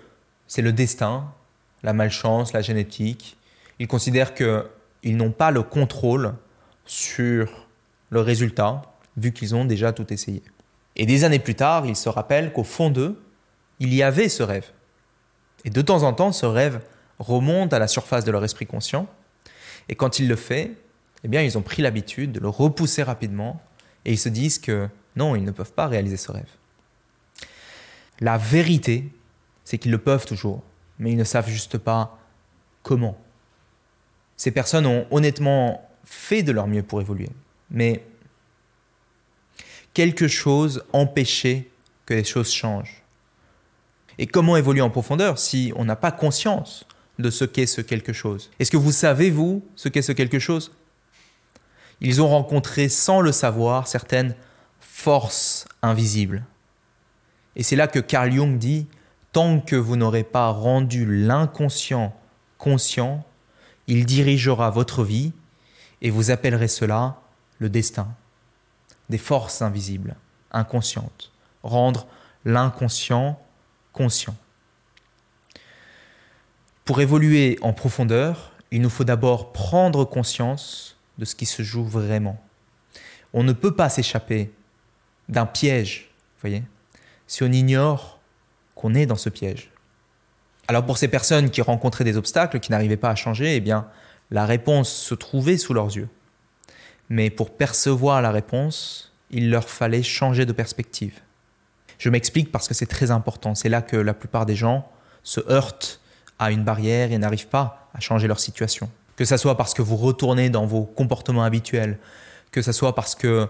c'est 0.46 0.62
le 0.62 0.72
destin, 0.72 1.32
la 1.82 1.92
malchance, 1.92 2.52
la 2.52 2.62
génétique. 2.62 3.36
Ils 3.78 3.88
considèrent 3.88 4.34
qu'ils 4.34 5.16
n'ont 5.16 5.32
pas 5.32 5.50
le 5.50 5.62
contrôle 5.62 6.34
sur 6.84 7.68
le 8.10 8.20
résultat, 8.20 8.82
vu 9.16 9.32
qu'ils 9.32 9.54
ont 9.54 9.64
déjà 9.64 9.92
tout 9.92 10.12
essayé. 10.12 10.42
Et 10.96 11.06
des 11.06 11.24
années 11.24 11.38
plus 11.38 11.54
tard, 11.54 11.86
ils 11.86 11.96
se 11.96 12.08
rappellent 12.08 12.52
qu'au 12.52 12.64
fond 12.64 12.90
d'eux, 12.90 13.20
il 13.78 13.94
y 13.94 14.02
avait 14.02 14.28
ce 14.28 14.42
rêve. 14.42 14.70
Et 15.64 15.70
de 15.70 15.82
temps 15.82 16.02
en 16.02 16.12
temps, 16.12 16.32
ce 16.32 16.46
rêve 16.46 16.80
remonte 17.18 17.72
à 17.72 17.78
la 17.78 17.88
surface 17.88 18.24
de 18.24 18.30
leur 18.30 18.44
esprit 18.44 18.66
conscient. 18.66 19.06
Et 19.88 19.94
quand 19.94 20.18
il 20.18 20.28
le 20.28 20.36
fait, 20.36 20.72
eh 21.24 21.28
bien, 21.28 21.42
ils 21.42 21.58
ont 21.58 21.62
pris 21.62 21.82
l'habitude 21.82 22.32
de 22.32 22.40
le 22.40 22.48
repousser 22.48 23.02
rapidement 23.02 23.60
et 24.04 24.12
ils 24.12 24.18
se 24.18 24.28
disent 24.28 24.58
que 24.58 24.88
non, 25.16 25.34
ils 25.34 25.44
ne 25.44 25.50
peuvent 25.50 25.72
pas 25.72 25.86
réaliser 25.86 26.16
ce 26.16 26.30
rêve. 26.30 26.50
La 28.20 28.38
vérité, 28.38 29.10
c'est 29.64 29.78
qu'ils 29.78 29.90
le 29.90 29.98
peuvent 29.98 30.26
toujours, 30.26 30.62
mais 30.98 31.12
ils 31.12 31.16
ne 31.16 31.24
savent 31.24 31.48
juste 31.48 31.78
pas 31.78 32.18
comment. 32.82 33.18
Ces 34.36 34.50
personnes 34.50 34.86
ont 34.86 35.06
honnêtement 35.10 35.88
fait 36.04 36.42
de 36.42 36.52
leur 36.52 36.66
mieux 36.66 36.82
pour 36.82 37.00
évoluer, 37.00 37.28
mais 37.70 38.04
quelque 39.94 40.28
chose 40.28 40.84
empêchait 40.92 41.68
que 42.06 42.14
les 42.14 42.24
choses 42.24 42.52
changent. 42.52 43.02
Et 44.18 44.26
comment 44.26 44.56
évoluer 44.56 44.80
en 44.80 44.90
profondeur 44.90 45.38
si 45.38 45.72
on 45.76 45.84
n'a 45.84 45.96
pas 45.96 46.12
conscience 46.12 46.86
de 47.18 47.30
ce 47.30 47.44
qu'est 47.44 47.66
ce 47.66 47.80
quelque 47.80 48.12
chose? 48.12 48.50
Est-ce 48.58 48.70
que 48.70 48.76
vous 48.76 48.92
savez, 48.92 49.30
vous, 49.30 49.64
ce 49.76 49.88
qu'est 49.88 50.02
ce 50.02 50.12
quelque 50.12 50.38
chose? 50.38 50.72
Ils 52.00 52.22
ont 52.22 52.28
rencontré 52.28 52.88
sans 52.88 53.20
le 53.20 53.32
savoir 53.32 53.86
certaines 53.86 54.34
forces 54.80 55.66
invisibles. 55.82 56.44
Et 57.56 57.62
c'est 57.62 57.76
là 57.76 57.88
que 57.88 57.98
Carl 57.98 58.32
Jung 58.32 58.58
dit, 58.58 58.86
tant 59.32 59.60
que 59.60 59.76
vous 59.76 59.96
n'aurez 59.96 60.24
pas 60.24 60.48
rendu 60.48 61.06
l'inconscient 61.06 62.14
conscient, 62.58 63.24
il 63.86 64.04
dirigera 64.04 64.70
votre 64.70 65.04
vie 65.04 65.32
et 66.02 66.10
vous 66.10 66.30
appellerez 66.30 66.68
cela 66.68 67.20
le 67.58 67.68
destin. 67.68 68.08
Des 69.08 69.18
forces 69.18 69.62
invisibles, 69.62 70.16
inconscientes. 70.52 71.32
Rendre 71.62 72.06
l'inconscient 72.44 73.40
conscient. 73.92 74.36
Pour 76.84 77.00
évoluer 77.00 77.58
en 77.62 77.72
profondeur, 77.72 78.52
il 78.70 78.80
nous 78.80 78.90
faut 78.90 79.04
d'abord 79.04 79.52
prendre 79.52 80.04
conscience 80.04 80.96
de 81.18 81.24
ce 81.24 81.34
qui 81.34 81.46
se 81.46 81.62
joue 81.62 81.84
vraiment. 81.84 82.40
On 83.32 83.42
ne 83.42 83.52
peut 83.52 83.74
pas 83.74 83.88
s'échapper 83.88 84.52
d'un 85.28 85.46
piège, 85.46 86.10
voyez, 86.40 86.62
si 87.28 87.44
on 87.44 87.52
ignore 87.52 88.18
qu'on 88.74 88.94
est 88.94 89.06
dans 89.06 89.16
ce 89.16 89.28
piège. 89.28 89.70
Alors 90.66 90.84
pour 90.84 90.98
ces 90.98 91.08
personnes 91.08 91.50
qui 91.50 91.62
rencontraient 91.62 92.04
des 92.04 92.16
obstacles, 92.16 92.58
qui 92.58 92.72
n'arrivaient 92.72 92.96
pas 92.96 93.10
à 93.10 93.14
changer, 93.14 93.54
eh 93.54 93.60
bien, 93.60 93.86
la 94.30 94.44
réponse 94.44 94.90
se 94.90 95.14
trouvait 95.14 95.56
sous 95.56 95.72
leurs 95.72 95.96
yeux. 95.96 96.08
Mais 97.08 97.30
pour 97.30 97.50
percevoir 97.50 98.20
la 98.20 98.30
réponse, 98.30 99.12
il 99.30 99.50
leur 99.50 99.68
fallait 99.68 100.02
changer 100.02 100.44
de 100.44 100.52
perspective. 100.52 101.20
Je 101.98 102.10
m'explique 102.10 102.52
parce 102.52 102.68
que 102.68 102.74
c'est 102.74 102.86
très 102.86 103.10
important. 103.10 103.54
C'est 103.54 103.68
là 103.68 103.82
que 103.82 103.96
la 103.96 104.14
plupart 104.14 104.46
des 104.46 104.56
gens 104.56 104.90
se 105.22 105.40
heurtent 105.50 106.00
à 106.38 106.50
une 106.50 106.64
barrière 106.64 107.12
et 107.12 107.18
n'arrivent 107.18 107.48
pas 107.48 107.88
à 107.94 108.00
changer 108.00 108.28
leur 108.28 108.40
situation. 108.40 108.90
Que 109.16 109.24
ce 109.24 109.36
soit 109.36 109.56
parce 109.56 109.74
que 109.74 109.82
vous 109.82 109.96
retournez 109.96 110.48
dans 110.50 110.66
vos 110.66 110.84
comportements 110.84 111.42
habituels, 111.42 111.98
que 112.52 112.62
ce 112.62 112.72
soit 112.72 112.94
parce 112.94 113.14
que 113.14 113.48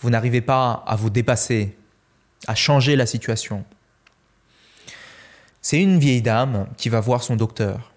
vous 0.00 0.10
n'arrivez 0.10 0.40
pas 0.40 0.82
à 0.86 0.96
vous 0.96 1.10
dépasser, 1.10 1.76
à 2.46 2.54
changer 2.54 2.96
la 2.96 3.06
situation. 3.06 3.64
C'est 5.60 5.80
une 5.80 5.98
vieille 5.98 6.22
dame 6.22 6.66
qui 6.76 6.88
va 6.88 7.00
voir 7.00 7.22
son 7.22 7.36
docteur. 7.36 7.92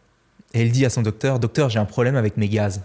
Et 0.54 0.62
elle 0.62 0.72
dit 0.72 0.86
à 0.86 0.90
son 0.90 1.02
docteur, 1.02 1.40
Docteur, 1.40 1.70
j'ai 1.70 1.80
un 1.80 1.86
problème 1.86 2.16
avec 2.16 2.38
mes 2.38 2.48
gaz. 2.48 2.84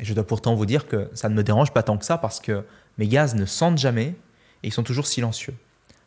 Et 0.00 0.04
je 0.04 0.12
dois 0.12 0.26
pourtant 0.26 0.54
vous 0.54 0.66
dire 0.66 0.88
que 0.88 1.08
ça 1.14 1.28
ne 1.28 1.34
me 1.34 1.44
dérange 1.44 1.72
pas 1.72 1.82
tant 1.82 1.96
que 1.96 2.04
ça 2.04 2.18
parce 2.18 2.40
que 2.40 2.64
mes 2.98 3.06
gaz 3.06 3.34
ne 3.34 3.46
sentent 3.46 3.78
jamais 3.78 4.14
et 4.62 4.68
ils 4.68 4.72
sont 4.72 4.82
toujours 4.82 5.06
silencieux. 5.06 5.54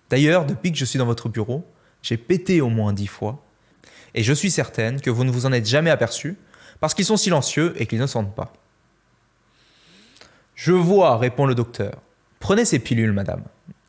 D'ailleurs, 0.10 0.46
depuis 0.46 0.72
que 0.72 0.78
je 0.78 0.86
suis 0.86 1.00
dans 1.00 1.06
votre 1.06 1.30
bureau, 1.30 1.66
j'ai 2.02 2.18
pété 2.18 2.62
au 2.62 2.70
moins 2.70 2.94
dix 2.94 3.08
fois. 3.08 3.42
Et 4.14 4.24
je 4.24 4.34
suis 4.34 4.52
certaine 4.52 5.02
que 5.02 5.10
vous 5.10 5.24
ne 5.24 5.32
vous 5.32 5.46
en 5.46 5.54
êtes 5.54 5.66
jamais 5.66 5.90
aperçu 5.90 6.38
parce 6.80 6.94
qu'ils 6.94 7.06
sont 7.06 7.18
silencieux 7.18 7.74
et 7.78 7.86
qu'ils 7.88 8.00
ne 8.00 8.08
sentent 8.08 8.36
pas. 8.36 8.54
Je 10.56 10.72
vois, 10.72 11.18
répond 11.18 11.46
le 11.46 11.56
docteur. 11.56 12.02
Prenez 12.40 12.66
ces 12.66 12.80
pilules, 12.80 13.14
madame, 13.14 13.44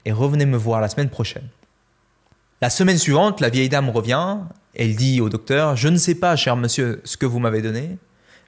et 0.05 0.13
revenez 0.13 0.47
me 0.47 0.57
voir 0.57 0.81
la 0.81 0.89
semaine 0.89 1.11
prochaine. 1.11 1.49
La 2.61 2.71
semaine 2.71 2.99
suivante, 2.99 3.41
la 3.41 3.51
vieille 3.51 3.69
dame 3.69 3.91
revient. 3.91 4.39
Elle 4.75 4.97
dit 4.97 5.21
au 5.21 5.29
docteur 5.29 5.77
Je 5.77 5.89
ne 5.89 5.97
sais 5.97 6.15
pas, 6.15 6.35
cher 6.37 6.57
monsieur, 6.57 7.01
ce 7.05 7.17
que 7.17 7.27
vous 7.27 7.39
m'avez 7.39 7.63
donné. 7.63 7.99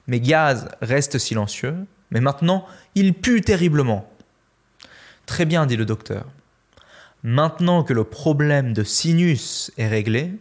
Mes 0.07 0.19
gaz 0.19 0.67
restent 0.81 1.17
silencieux, 1.17 1.75
mais 2.09 2.19
maintenant, 2.19 2.65
ils 2.95 3.13
puent 3.13 3.41
terriblement. 3.41 4.09
Très 5.25 5.45
bien, 5.45 5.65
dit 5.65 5.77
le 5.77 5.85
docteur. 5.85 6.25
Maintenant 7.23 7.83
que 7.83 7.93
le 7.93 8.03
problème 8.03 8.73
de 8.73 8.83
sinus 8.83 9.71
est 9.77 9.87
réglé, 9.87 10.33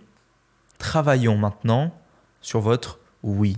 travaillons 0.79 1.37
maintenant 1.37 1.95
sur 2.41 2.61
votre 2.61 2.99
oui. 3.23 3.57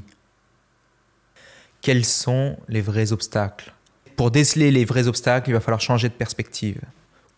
Quels 1.81 2.05
sont 2.05 2.59
les 2.69 2.81
vrais 2.81 3.13
obstacles? 3.13 3.73
Pour 4.17 4.31
déceler 4.31 4.71
les 4.71 4.85
vrais 4.85 5.09
obstacles, 5.09 5.51
il 5.51 5.53
va 5.53 5.61
falloir 5.61 5.81
changer 5.81 6.09
de 6.09 6.15
perspective. 6.15 6.81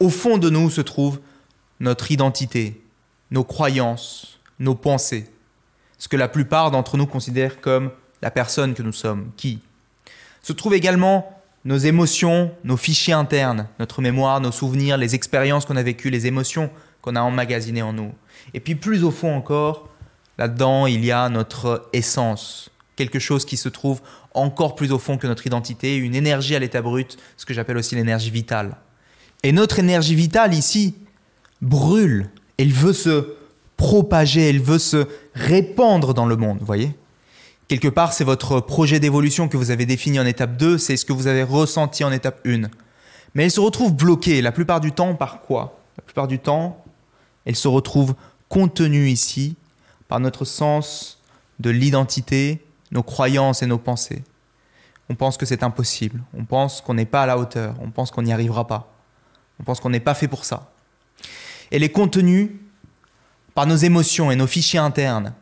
Au 0.01 0.11
fond 0.11 0.39
de 0.39 0.51
nous 0.51 0.71
se 0.71 0.81
trouve 0.81 1.21
notre 1.81 2.11
identité, 2.11 2.83
nos 3.31 3.45
croyances, 3.45 4.39
nos 4.59 4.75
pensées, 4.75 5.31
ce 5.99 6.09
que 6.09 6.17
la 6.17 6.29
plupart 6.29 6.71
d'entre 6.71 6.97
nous 6.97 7.07
considèrent 7.07 7.61
comme 7.61 7.91
la 8.23 8.31
personne 8.31 8.75
que 8.75 8.83
nous 8.83 8.93
sommes, 8.93 9.31
qui. 9.37 9.61
Se 10.43 10.53
trouve 10.53 10.75
également 10.75 11.43
nos 11.65 11.79
émotions, 11.79 12.53
nos 12.65 12.77
fichiers 12.77 13.15
internes, 13.15 13.69
notre 13.79 14.03
mémoire, 14.03 14.41
nos 14.41 14.53
souvenirs, 14.53 14.99
les 14.99 15.15
expériences 15.15 15.65
qu'on 15.65 15.77
a 15.77 15.83
vécues, 15.83 16.11
les 16.11 16.27
émotions 16.27 16.71
qu'on 17.01 17.17
a 17.17 17.21
emmagasinées 17.21 17.83
en 17.83 17.93
nous. 17.93 18.13
Et 18.53 18.61
puis 18.61 18.75
plus 18.75 19.05
au 19.05 19.11
fond 19.11 19.35
encore, 19.35 19.89
là-dedans, 20.39 20.87
il 20.87 21.05
y 21.05 21.13
a 21.13 21.29
notre 21.29 21.89
essence, 21.93 22.71
quelque 22.97 23.19
chose 23.19 23.45
qui 23.45 23.57
se 23.57 23.69
trouve 23.69 24.01
encore 24.35 24.75
plus 24.75 24.93
au 24.93 24.99
fond 24.99 25.17
que 25.17 25.27
notre 25.27 25.47
identité, 25.47 25.97
une 25.97 26.15
énergie 26.15 26.55
à 26.55 26.59
l'état 26.59 26.83
brut, 26.83 27.17
ce 27.37 27.47
que 27.47 27.55
j'appelle 27.55 27.77
aussi 27.77 27.95
l'énergie 27.95 28.31
vitale. 28.31 28.77
Et 29.45 29.53
notre 29.53 29.79
énergie 29.79 30.15
vitale 30.15 30.55
ici 30.55 30.95
brûle, 31.61 32.31
elle 32.57 32.73
veut 32.73 32.95
se 32.95 33.35
propager, 33.77 34.49
elle 34.49 34.61
veut 34.61 34.79
se 34.79 35.07
répandre 35.35 36.15
dans 36.15 36.25
le 36.25 36.37
monde, 36.37 36.59
voyez? 36.63 36.97
Quelque 37.69 37.89
part, 37.89 38.15
c'est 38.15 38.25
votre 38.25 38.61
projet 38.61 39.01
d'évolution 39.01 39.49
que 39.49 39.59
vous 39.59 39.71
avez 39.71 39.85
défini 39.85 40.19
en 40.19 40.25
étape 40.25 40.57
2, 40.57 40.79
c'est 40.79 40.97
ce 40.97 41.05
que 41.05 41.13
vous 41.13 41.27
avez 41.27 41.43
ressenti 41.43 42.05
en 42.05 42.11
étape 42.11 42.41
1. 42.47 42.69
Mais 43.35 43.45
elle 43.45 43.51
se 43.51 43.61
retrouve 43.61 43.93
bloquée 43.93 44.41
la 44.41 44.51
plupart 44.51 44.81
du 44.81 44.93
temps 44.93 45.15
par 45.15 45.43
quoi? 45.43 45.79
La 45.99 46.03
plupart 46.03 46.27
du 46.27 46.39
temps, 46.39 46.83
elle 47.45 47.57
se 47.57 47.69
retrouve 47.69 48.15
contenue 48.49 49.11
ici 49.11 49.57
par 50.09 50.21
notre 50.21 50.47
sens 50.47 51.19
de 51.61 51.69
l'identité, 51.69 52.65
nos 52.93 53.03
croyances 53.03 53.63
et 53.63 53.67
nos 53.67 53.79
pensées. 53.79 54.23
On 55.11 55.15
pense 55.17 55.37
que 55.37 55.45
c'est 55.45 55.63
impossible, 55.63 56.23
on 56.33 56.47
pense 56.47 56.81
qu'on 56.81 56.95
n'est 56.95 57.05
pas 57.05 57.25
à 57.25 57.27
la 57.27 57.37
hauteur, 57.37 57.75
on 57.83 57.91
pense 57.91 58.11
qu'on 58.11 58.23
n'y 58.23 58.33
arrivera 58.33 58.67
pas, 58.67 58.94
on 59.61 59.65
pense 59.65 59.81
qu'on 59.81 59.91
n'est 59.91 60.01
pas 60.01 60.15
fait 60.15 60.29
pour 60.29 60.45
ça. 60.45 60.71
Elle 61.71 61.83
est 61.83 61.91
contenue 61.91 62.61
par 63.55 63.67
nos 63.67 63.77
émotions 63.77 64.31
et 64.31 64.37
nos 64.37 64.47
fichiers 64.47 64.81
internes, 64.81 65.33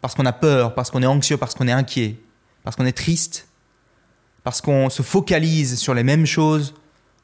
parce 0.00 0.14
qu'on 0.14 0.26
a 0.26 0.32
peur, 0.32 0.74
parce 0.74 0.90
qu'on 0.90 1.02
est 1.02 1.06
anxieux, 1.06 1.36
parce 1.36 1.54
qu'on 1.54 1.66
est 1.66 1.72
inquiet, 1.72 2.16
parce 2.62 2.76
qu'on 2.76 2.84
est 2.84 2.92
triste, 2.92 3.48
parce 4.42 4.60
qu'on 4.60 4.90
se 4.90 5.02
focalise 5.02 5.78
sur 5.78 5.94
les 5.94 6.02
mêmes 6.02 6.26
choses, 6.26 6.74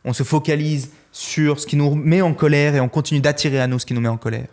on 0.04 0.14
se 0.14 0.22
focalise 0.22 0.90
sur 1.12 1.60
ce 1.60 1.66
qui 1.66 1.76
nous 1.76 1.94
met 1.94 2.22
en 2.22 2.32
colère 2.32 2.74
et 2.74 2.80
on 2.80 2.88
continue 2.88 3.20
d'attirer 3.20 3.60
à 3.60 3.66
nous 3.66 3.78
ce 3.78 3.86
qui 3.86 3.94
nous 3.94 4.00
met 4.00 4.08
en 4.08 4.16
colère. 4.16 4.48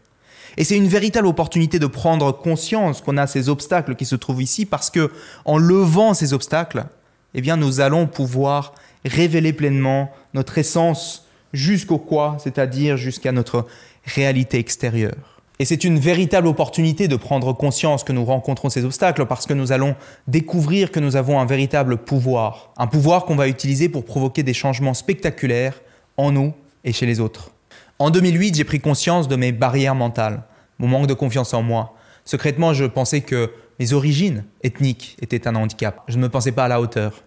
Et 0.57 0.63
c'est 0.63 0.75
une 0.75 0.87
véritable 0.87 1.27
opportunité 1.27 1.79
de 1.79 1.85
prendre 1.85 2.31
conscience 2.31 3.01
qu'on 3.01 3.17
a 3.17 3.27
ces 3.27 3.47
obstacles 3.47 3.95
qui 3.95 4.05
se 4.05 4.15
trouvent 4.15 4.41
ici 4.41 4.65
parce 4.65 4.89
que 4.89 5.11
en 5.45 5.57
levant 5.57 6.13
ces 6.13 6.33
obstacles, 6.33 6.85
eh 7.33 7.41
bien 7.41 7.57
nous 7.57 7.79
allons 7.79 8.07
pouvoir 8.07 8.73
révéler 9.05 9.53
pleinement 9.53 10.11
notre 10.33 10.57
essence 10.57 11.26
jusqu'au 11.53 11.97
quoi, 11.97 12.37
c'est-à-dire 12.39 12.97
jusqu'à 12.97 13.31
notre 13.31 13.65
réalité 14.05 14.59
extérieure. 14.59 15.37
Et 15.59 15.65
c'est 15.65 15.83
une 15.83 15.97
véritable 15.97 16.47
opportunité 16.47 17.07
de 17.07 17.15
prendre 17.15 17.51
conscience 17.51 18.03
que 18.03 18.13
nous 18.13 18.25
rencontrons 18.25 18.69
ces 18.69 18.85
obstacles 18.85 19.25
parce 19.25 19.47
que 19.47 19.53
nous 19.53 19.71
allons 19.71 19.95
découvrir 20.27 20.91
que 20.91 20.99
nous 20.99 21.15
avons 21.15 21.39
un 21.39 21.45
véritable 21.45 21.97
pouvoir. 21.97 22.71
Un 22.77 22.85
pouvoir 22.85 23.25
qu'on 23.25 23.35
va 23.35 23.47
utiliser 23.47 23.89
pour 23.89 24.05
provoquer 24.05 24.43
des 24.43 24.53
changements 24.53 24.93
spectaculaires 24.93 25.81
en 26.15 26.31
nous 26.31 26.53
et 26.83 26.93
chez 26.93 27.07
les 27.07 27.19
autres. 27.19 27.51
En 27.97 28.11
2008, 28.11 28.55
j'ai 28.55 28.63
pris 28.63 28.79
conscience 28.79 29.27
de 29.27 29.35
mes 29.35 29.51
barrières 29.51 29.95
mentales, 29.95 30.43
mon 30.77 30.87
manque 30.87 31.07
de 31.07 31.15
confiance 31.15 31.55
en 31.55 31.63
moi. 31.63 31.95
Secrètement, 32.23 32.73
je 32.73 32.85
pensais 32.85 33.21
que 33.21 33.51
mes 33.79 33.93
origines 33.93 34.43
ethniques 34.61 35.17
étaient 35.21 35.47
un 35.47 35.55
handicap. 35.55 36.03
Je 36.07 36.17
ne 36.17 36.23
me 36.23 36.29
pensais 36.29 36.51
pas 36.51 36.65
à 36.65 36.67
la 36.67 36.79
hauteur. 36.79 37.23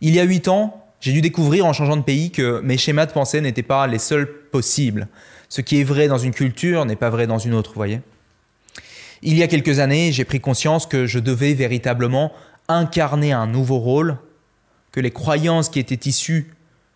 Il 0.00 0.14
y 0.14 0.20
a 0.20 0.22
huit 0.22 0.48
ans, 0.48 0.85
j'ai 1.00 1.12
dû 1.12 1.20
découvrir 1.20 1.66
en 1.66 1.72
changeant 1.72 1.96
de 1.96 2.02
pays 2.02 2.30
que 2.30 2.60
mes 2.60 2.78
schémas 2.78 3.06
de 3.06 3.12
pensée 3.12 3.40
n'étaient 3.40 3.62
pas 3.62 3.86
les 3.86 3.98
seuls 3.98 4.26
possibles. 4.50 5.08
Ce 5.48 5.60
qui 5.60 5.80
est 5.80 5.84
vrai 5.84 6.08
dans 6.08 6.18
une 6.18 6.32
culture 6.32 6.84
n'est 6.84 6.96
pas 6.96 7.10
vrai 7.10 7.26
dans 7.26 7.38
une 7.38 7.54
autre, 7.54 7.72
voyez. 7.74 8.00
Il 9.22 9.36
y 9.36 9.42
a 9.42 9.48
quelques 9.48 9.78
années, 9.78 10.12
j'ai 10.12 10.24
pris 10.24 10.40
conscience 10.40 10.86
que 10.86 11.06
je 11.06 11.18
devais 11.18 11.54
véritablement 11.54 12.32
incarner 12.68 13.32
un 13.32 13.46
nouveau 13.46 13.78
rôle, 13.78 14.16
que 14.92 15.00
les 15.00 15.10
croyances 15.10 15.68
qui 15.68 15.78
étaient 15.78 16.08
issues 16.08 16.52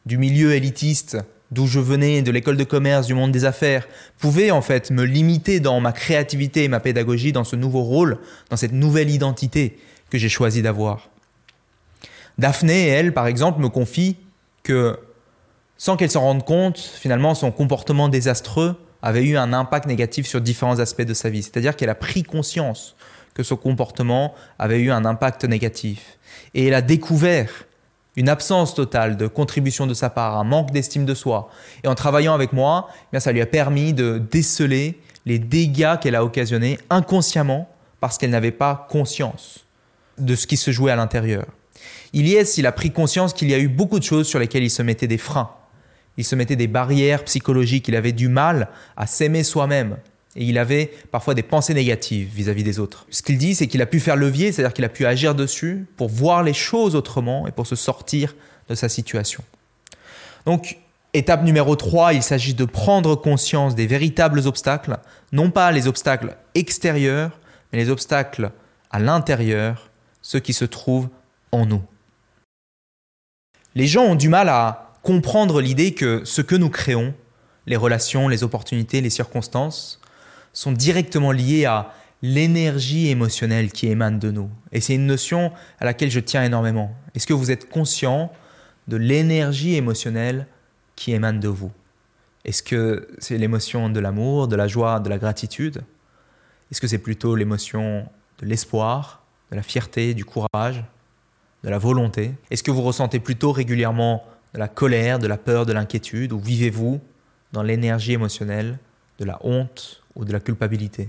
du 0.06 0.18
milieu 0.18 0.54
élitiste 0.54 1.18
d'où 1.50 1.66
je 1.66 1.80
venais, 1.80 2.22
de 2.22 2.30
l'école 2.30 2.56
de 2.56 2.64
commerce, 2.64 3.06
du 3.06 3.14
monde 3.14 3.32
des 3.32 3.44
affaires, 3.44 3.86
pouvait 4.18 4.50
en 4.50 4.62
fait 4.62 4.90
me 4.90 5.04
limiter 5.04 5.60
dans 5.60 5.80
ma 5.80 5.92
créativité 5.92 6.64
et 6.64 6.68
ma 6.68 6.80
pédagogie, 6.80 7.32
dans 7.32 7.44
ce 7.44 7.56
nouveau 7.56 7.82
rôle, 7.82 8.18
dans 8.50 8.56
cette 8.56 8.72
nouvelle 8.72 9.10
identité 9.10 9.78
que 10.10 10.18
j'ai 10.18 10.28
choisi 10.28 10.62
d'avoir. 10.62 11.09
Daphné, 12.40 12.86
elle, 12.86 13.12
par 13.12 13.26
exemple, 13.26 13.60
me 13.60 13.68
confie 13.68 14.16
que, 14.62 14.98
sans 15.76 15.98
qu'elle 15.98 16.10
s'en 16.10 16.22
rende 16.22 16.42
compte, 16.42 16.78
finalement, 16.78 17.34
son 17.34 17.50
comportement 17.52 18.08
désastreux 18.08 18.76
avait 19.02 19.24
eu 19.24 19.36
un 19.36 19.52
impact 19.52 19.86
négatif 19.86 20.26
sur 20.26 20.40
différents 20.40 20.78
aspects 20.78 21.02
de 21.02 21.12
sa 21.12 21.28
vie. 21.28 21.42
C'est-à-dire 21.42 21.76
qu'elle 21.76 21.90
a 21.90 21.94
pris 21.94 22.22
conscience 22.22 22.96
que 23.34 23.42
son 23.42 23.56
comportement 23.56 24.34
avait 24.58 24.78
eu 24.78 24.90
un 24.90 25.04
impact 25.04 25.44
négatif. 25.44 26.18
Et 26.54 26.66
elle 26.66 26.72
a 26.72 26.80
découvert 26.80 27.50
une 28.16 28.30
absence 28.30 28.74
totale 28.74 29.18
de 29.18 29.26
contribution 29.26 29.86
de 29.86 29.92
sa 29.92 30.08
part, 30.08 30.38
un 30.38 30.44
manque 30.44 30.70
d'estime 30.70 31.04
de 31.04 31.14
soi. 31.14 31.50
Et 31.84 31.88
en 31.88 31.94
travaillant 31.94 32.32
avec 32.32 32.54
moi, 32.54 32.88
eh 32.88 33.08
bien, 33.12 33.20
ça 33.20 33.32
lui 33.32 33.42
a 33.42 33.46
permis 33.46 33.92
de 33.92 34.16
déceler 34.16 34.98
les 35.26 35.38
dégâts 35.38 35.98
qu'elle 36.00 36.14
a 36.14 36.24
occasionnés 36.24 36.78
inconsciemment 36.88 37.68
parce 38.00 38.16
qu'elle 38.16 38.30
n'avait 38.30 38.50
pas 38.50 38.86
conscience 38.88 39.66
de 40.16 40.34
ce 40.34 40.46
qui 40.46 40.56
se 40.56 40.70
jouait 40.70 40.90
à 40.90 40.96
l'intérieur. 40.96 41.44
Ilyes, 42.12 42.58
il 42.58 42.66
a 42.66 42.72
pris 42.72 42.90
conscience 42.90 43.32
qu'il 43.32 43.50
y 43.50 43.54
a 43.54 43.58
eu 43.58 43.68
beaucoup 43.68 43.98
de 43.98 44.04
choses 44.04 44.26
sur 44.26 44.38
lesquelles 44.38 44.64
il 44.64 44.70
se 44.70 44.82
mettait 44.82 45.06
des 45.06 45.18
freins. 45.18 45.50
Il 46.16 46.24
se 46.24 46.34
mettait 46.34 46.56
des 46.56 46.66
barrières 46.66 47.24
psychologiques, 47.24 47.88
il 47.88 47.96
avait 47.96 48.12
du 48.12 48.28
mal 48.28 48.68
à 48.96 49.06
s'aimer 49.06 49.42
soi-même. 49.42 49.96
Et 50.36 50.44
il 50.44 50.58
avait 50.58 50.92
parfois 51.10 51.34
des 51.34 51.42
pensées 51.42 51.74
négatives 51.74 52.28
vis-à-vis 52.32 52.62
des 52.62 52.78
autres. 52.78 53.06
Ce 53.10 53.22
qu'il 53.22 53.36
dit, 53.36 53.54
c'est 53.54 53.66
qu'il 53.66 53.82
a 53.82 53.86
pu 53.86 53.98
faire 53.98 54.16
levier, 54.16 54.52
c'est-à-dire 54.52 54.72
qu'il 54.72 54.84
a 54.84 54.88
pu 54.88 55.04
agir 55.06 55.34
dessus 55.34 55.86
pour 55.96 56.08
voir 56.08 56.42
les 56.42 56.52
choses 56.52 56.94
autrement 56.94 57.48
et 57.48 57.52
pour 57.52 57.66
se 57.66 57.74
sortir 57.74 58.36
de 58.68 58.74
sa 58.74 58.88
situation. 58.88 59.42
Donc, 60.46 60.78
étape 61.14 61.42
numéro 61.42 61.74
3, 61.74 62.14
il 62.14 62.22
s'agit 62.22 62.54
de 62.54 62.64
prendre 62.64 63.16
conscience 63.16 63.74
des 63.74 63.86
véritables 63.86 64.46
obstacles, 64.46 64.98
non 65.32 65.50
pas 65.50 65.72
les 65.72 65.88
obstacles 65.88 66.36
extérieurs, 66.54 67.40
mais 67.72 67.78
les 67.78 67.90
obstacles 67.90 68.52
à 68.90 69.00
l'intérieur, 69.00 69.90
ceux 70.22 70.40
qui 70.40 70.52
se 70.52 70.64
trouvent 70.64 71.08
en 71.52 71.66
nous. 71.66 71.82
Les 73.74 73.86
gens 73.86 74.04
ont 74.04 74.14
du 74.14 74.28
mal 74.28 74.48
à 74.48 74.94
comprendre 75.02 75.60
l'idée 75.60 75.94
que 75.94 76.24
ce 76.24 76.42
que 76.42 76.56
nous 76.56 76.70
créons, 76.70 77.14
les 77.66 77.76
relations, 77.76 78.28
les 78.28 78.42
opportunités, 78.42 79.00
les 79.00 79.10
circonstances, 79.10 80.00
sont 80.52 80.72
directement 80.72 81.32
liées 81.32 81.64
à 81.64 81.92
l'énergie 82.22 83.08
émotionnelle 83.08 83.70
qui 83.70 83.86
émane 83.86 84.18
de 84.18 84.30
nous. 84.30 84.50
Et 84.72 84.80
c'est 84.80 84.94
une 84.94 85.06
notion 85.06 85.52
à 85.78 85.84
laquelle 85.84 86.10
je 86.10 86.20
tiens 86.20 86.44
énormément. 86.44 86.94
Est-ce 87.14 87.26
que 87.26 87.32
vous 87.32 87.50
êtes 87.50 87.68
conscient 87.68 88.32
de 88.88 88.96
l'énergie 88.96 89.76
émotionnelle 89.76 90.46
qui 90.96 91.12
émane 91.12 91.40
de 91.40 91.48
vous? 91.48 91.70
Est-ce 92.44 92.62
que 92.62 93.08
c'est 93.18 93.38
l'émotion 93.38 93.88
de 93.88 94.00
l'amour, 94.00 94.48
de 94.48 94.56
la 94.56 94.66
joie, 94.66 95.00
de 95.00 95.08
la 95.08 95.18
gratitude? 95.18 95.82
Est-ce 96.70 96.80
que 96.80 96.86
c'est 96.86 96.98
plutôt 96.98 97.36
l'émotion 97.36 98.08
de 98.38 98.46
l'espoir, 98.46 99.22
de 99.50 99.56
la 99.56 99.62
fierté, 99.62 100.14
du 100.14 100.24
courage, 100.24 100.84
de 101.64 101.68
la 101.68 101.78
volonté. 101.78 102.32
Est-ce 102.50 102.62
que 102.62 102.70
vous 102.70 102.82
ressentez 102.82 103.20
plutôt 103.20 103.52
régulièrement 103.52 104.24
de 104.54 104.58
la 104.58 104.68
colère, 104.68 105.18
de 105.18 105.26
la 105.26 105.36
peur, 105.36 105.66
de 105.66 105.72
l'inquiétude 105.72 106.32
Ou 106.32 106.38
vivez-vous 106.38 107.00
dans 107.52 107.62
l'énergie 107.62 108.12
émotionnelle 108.12 108.78
de 109.18 109.24
la 109.24 109.38
honte 109.42 110.02
ou 110.16 110.24
de 110.24 110.32
la 110.32 110.40
culpabilité? 110.40 111.08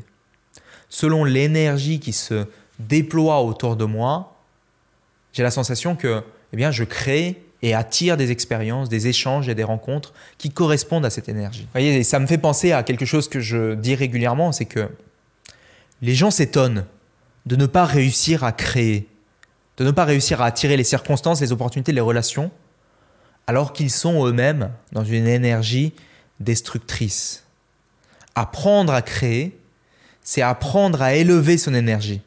Selon 0.90 1.24
l'énergie 1.24 2.00
qui 2.00 2.14
se 2.14 2.46
déploie 2.80 3.42
autour 3.42 3.76
de 3.76 3.86
moi, 3.86 4.36
j'ai 5.34 5.44
la 5.44 5.52
sensation 5.52 5.96
que 5.96 6.24
eh 6.54 6.58
bien, 6.58 6.72
je 6.72 6.84
crée 6.84 7.42
et 7.62 7.74
attire 7.74 8.18
des 8.18 8.32
expériences, 8.32 8.90
des 8.90 9.08
échanges 9.08 9.48
et 9.48 9.56
des 9.56 9.64
rencontres 9.64 10.14
qui 10.38 10.50
correspondent 10.50 11.06
à 11.06 11.10
cette 11.10 11.30
énergie. 11.30 11.62
Vous 11.62 11.72
voyez, 11.72 12.04
ça 12.04 12.20
me 12.20 12.28
fait 12.28 12.38
penser 12.38 12.72
à 12.72 12.84
quelque 12.84 13.06
chose 13.06 13.30
que 13.30 13.40
je 13.40 13.76
dis 13.76 13.96
régulièrement, 13.96 14.52
c'est 14.52 14.66
que 14.66 14.90
les 16.02 16.16
gens 16.16 16.32
s'étonnent 16.32 16.86
de 17.46 17.56
ne 17.56 17.66
pas 17.66 17.86
réussir 17.86 18.44
à 18.44 18.52
créer, 18.52 19.08
de 19.82 19.86
ne 19.88 19.92
pas 19.92 20.06
réussir 20.06 20.44
à 20.44 20.46
attirer 20.46 20.78
les 20.78 20.84
circonstances, 20.84 21.42
les 21.42 21.52
opportunités, 21.52 21.92
les 21.92 22.02
relations, 22.02 22.52
alors 23.48 23.74
qu'ils 23.74 23.90
sont 23.90 24.28
eux-mêmes 24.28 24.70
dans 24.92 25.04
une 25.04 25.26
énergie 25.26 25.94
destructrice. 26.40 27.46
Apprendre 28.36 28.94
à 28.94 29.02
créer, 29.02 29.58
c'est 30.22 30.44
apprendre 30.44 31.02
à 31.02 31.16
élever 31.16 31.58
son 31.58 31.74
énergie. 31.74 32.22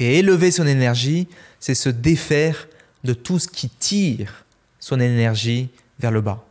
Et 0.00 0.18
élever 0.18 0.50
son 0.50 0.66
énergie, 0.66 1.28
c'est 1.60 1.76
se 1.76 1.88
défaire 1.88 2.66
de 3.04 3.12
tout 3.12 3.38
ce 3.38 3.46
qui 3.46 3.68
tire 3.68 4.44
son 4.80 4.98
énergie 4.98 5.70
vers 6.00 6.10
le 6.10 6.20
bas. 6.20 6.44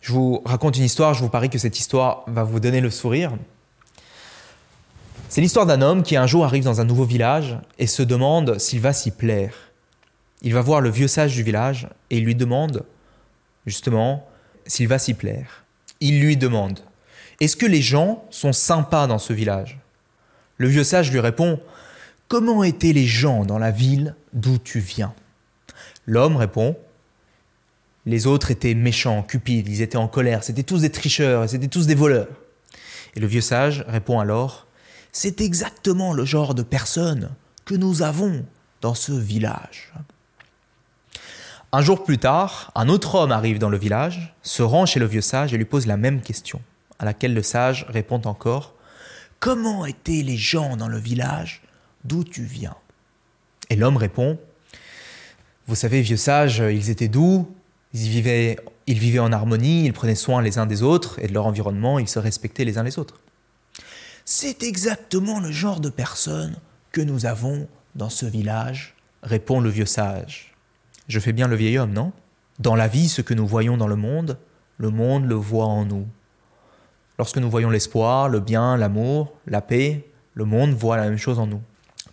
Je 0.00 0.10
vous 0.10 0.40
raconte 0.46 0.78
une 0.78 0.84
histoire, 0.84 1.12
je 1.12 1.20
vous 1.20 1.28
parie 1.28 1.50
que 1.50 1.58
cette 1.58 1.78
histoire 1.78 2.24
va 2.28 2.44
vous 2.44 2.60
donner 2.60 2.80
le 2.80 2.90
sourire. 2.90 3.36
C'est 5.28 5.40
l'histoire 5.40 5.66
d'un 5.66 5.82
homme 5.82 6.02
qui 6.02 6.16
un 6.16 6.26
jour 6.26 6.44
arrive 6.44 6.64
dans 6.64 6.80
un 6.80 6.84
nouveau 6.84 7.04
village 7.04 7.58
et 7.78 7.86
se 7.86 8.02
demande 8.02 8.58
s'il 8.58 8.80
va 8.80 8.92
s'y 8.92 9.10
plaire. 9.10 9.54
Il 10.42 10.54
va 10.54 10.60
voir 10.60 10.80
le 10.80 10.90
vieux 10.90 11.08
sage 11.08 11.34
du 11.34 11.42
village 11.42 11.88
et 12.10 12.18
il 12.18 12.24
lui 12.24 12.34
demande 12.34 12.84
justement 13.66 14.28
s'il 14.66 14.88
va 14.88 14.98
s'y 14.98 15.14
plaire. 15.14 15.64
Il 16.00 16.20
lui 16.20 16.36
demande 16.36 16.80
Est-ce 17.40 17.56
que 17.56 17.66
les 17.66 17.82
gens 17.82 18.24
sont 18.30 18.52
sympas 18.52 19.06
dans 19.06 19.18
ce 19.18 19.32
village? 19.32 19.78
Le 20.58 20.68
vieux 20.68 20.84
sage 20.84 21.10
lui 21.10 21.20
répond 21.20 21.58
Comment 22.28 22.62
étaient 22.62 22.92
les 22.92 23.06
gens 23.06 23.44
dans 23.44 23.58
la 23.58 23.70
ville 23.70 24.14
d'où 24.32 24.58
tu 24.58 24.78
viens? 24.78 25.14
L'homme 26.06 26.36
répond 26.36 26.76
Les 28.06 28.26
autres 28.26 28.50
étaient 28.50 28.74
méchants, 28.74 29.22
cupides, 29.22 29.68
ils 29.68 29.82
étaient 29.82 29.96
en 29.96 30.08
colère, 30.08 30.44
c'était 30.44 30.62
tous 30.62 30.82
des 30.82 30.90
tricheurs 30.90 31.48
c'était 31.48 31.68
tous 31.68 31.86
des 31.86 31.94
voleurs. 31.94 32.28
Et 33.16 33.20
le 33.20 33.26
vieux 33.26 33.40
sage 33.40 33.84
répond 33.88 34.20
alors 34.20 34.66
C'est 35.16 35.40
exactement 35.40 36.12
le 36.12 36.24
genre 36.24 36.56
de 36.56 36.64
personnes 36.64 37.30
que 37.64 37.76
nous 37.76 38.02
avons 38.02 38.44
dans 38.80 38.94
ce 38.94 39.12
village. 39.12 39.92
Un 41.70 41.82
jour 41.82 42.02
plus 42.02 42.18
tard, 42.18 42.72
un 42.74 42.88
autre 42.88 43.14
homme 43.14 43.30
arrive 43.30 43.60
dans 43.60 43.68
le 43.68 43.78
village, 43.78 44.34
se 44.42 44.64
rend 44.64 44.86
chez 44.86 44.98
le 44.98 45.06
vieux 45.06 45.20
sage 45.20 45.54
et 45.54 45.56
lui 45.56 45.66
pose 45.66 45.86
la 45.86 45.96
même 45.96 46.20
question, 46.20 46.60
à 46.98 47.04
laquelle 47.04 47.32
le 47.32 47.44
sage 47.44 47.86
répond 47.88 48.20
encore 48.24 48.74
Comment 49.38 49.86
étaient 49.86 50.24
les 50.24 50.36
gens 50.36 50.76
dans 50.76 50.88
le 50.88 50.98
village 50.98 51.62
d'où 52.02 52.24
tu 52.24 52.42
viens? 52.42 52.74
Et 53.70 53.76
l'homme 53.76 53.96
répond 53.96 54.36
Vous 55.68 55.76
savez, 55.76 56.02
vieux 56.02 56.16
sage, 56.16 56.58
ils 56.58 56.90
étaient 56.90 57.06
doux, 57.06 57.54
ils 57.92 58.08
vivaient, 58.08 58.58
ils 58.88 58.98
vivaient 58.98 59.20
en 59.20 59.30
harmonie, 59.30 59.84
ils 59.84 59.92
prenaient 59.92 60.16
soin 60.16 60.42
les 60.42 60.58
uns 60.58 60.66
des 60.66 60.82
autres 60.82 61.20
et 61.20 61.28
de 61.28 61.32
leur 61.32 61.46
environnement, 61.46 62.00
ils 62.00 62.08
se 62.08 62.18
respectaient 62.18 62.64
les 62.64 62.78
uns 62.78 62.82
les 62.82 62.98
autres. 62.98 63.20
C'est 64.26 64.62
exactement 64.62 65.38
le 65.38 65.52
genre 65.52 65.80
de 65.80 65.90
personnes 65.90 66.56
que 66.92 67.02
nous 67.02 67.26
avons 67.26 67.68
dans 67.94 68.08
ce 68.08 68.24
village, 68.24 68.94
répond 69.22 69.60
le 69.60 69.68
vieux 69.68 69.84
sage. 69.84 70.54
Je 71.08 71.20
fais 71.20 71.32
bien 71.32 71.46
le 71.46 71.56
vieil 71.56 71.78
homme, 71.78 71.92
non? 71.92 72.12
Dans 72.58 72.74
la 72.74 72.88
vie, 72.88 73.08
ce 73.08 73.20
que 73.20 73.34
nous 73.34 73.46
voyons 73.46 73.76
dans 73.76 73.86
le 73.86 73.96
monde, 73.96 74.38
le 74.78 74.88
monde 74.88 75.26
le 75.26 75.34
voit 75.34 75.66
en 75.66 75.84
nous. 75.84 76.06
Lorsque 77.18 77.36
nous 77.36 77.50
voyons 77.50 77.68
l'espoir, 77.68 78.30
le 78.30 78.40
bien, 78.40 78.78
l'amour, 78.78 79.34
la 79.46 79.60
paix, 79.60 80.08
le 80.32 80.46
monde 80.46 80.72
voit 80.72 80.96
la 80.96 81.04
même 81.04 81.18
chose 81.18 81.38
en 81.38 81.46
nous. 81.46 81.60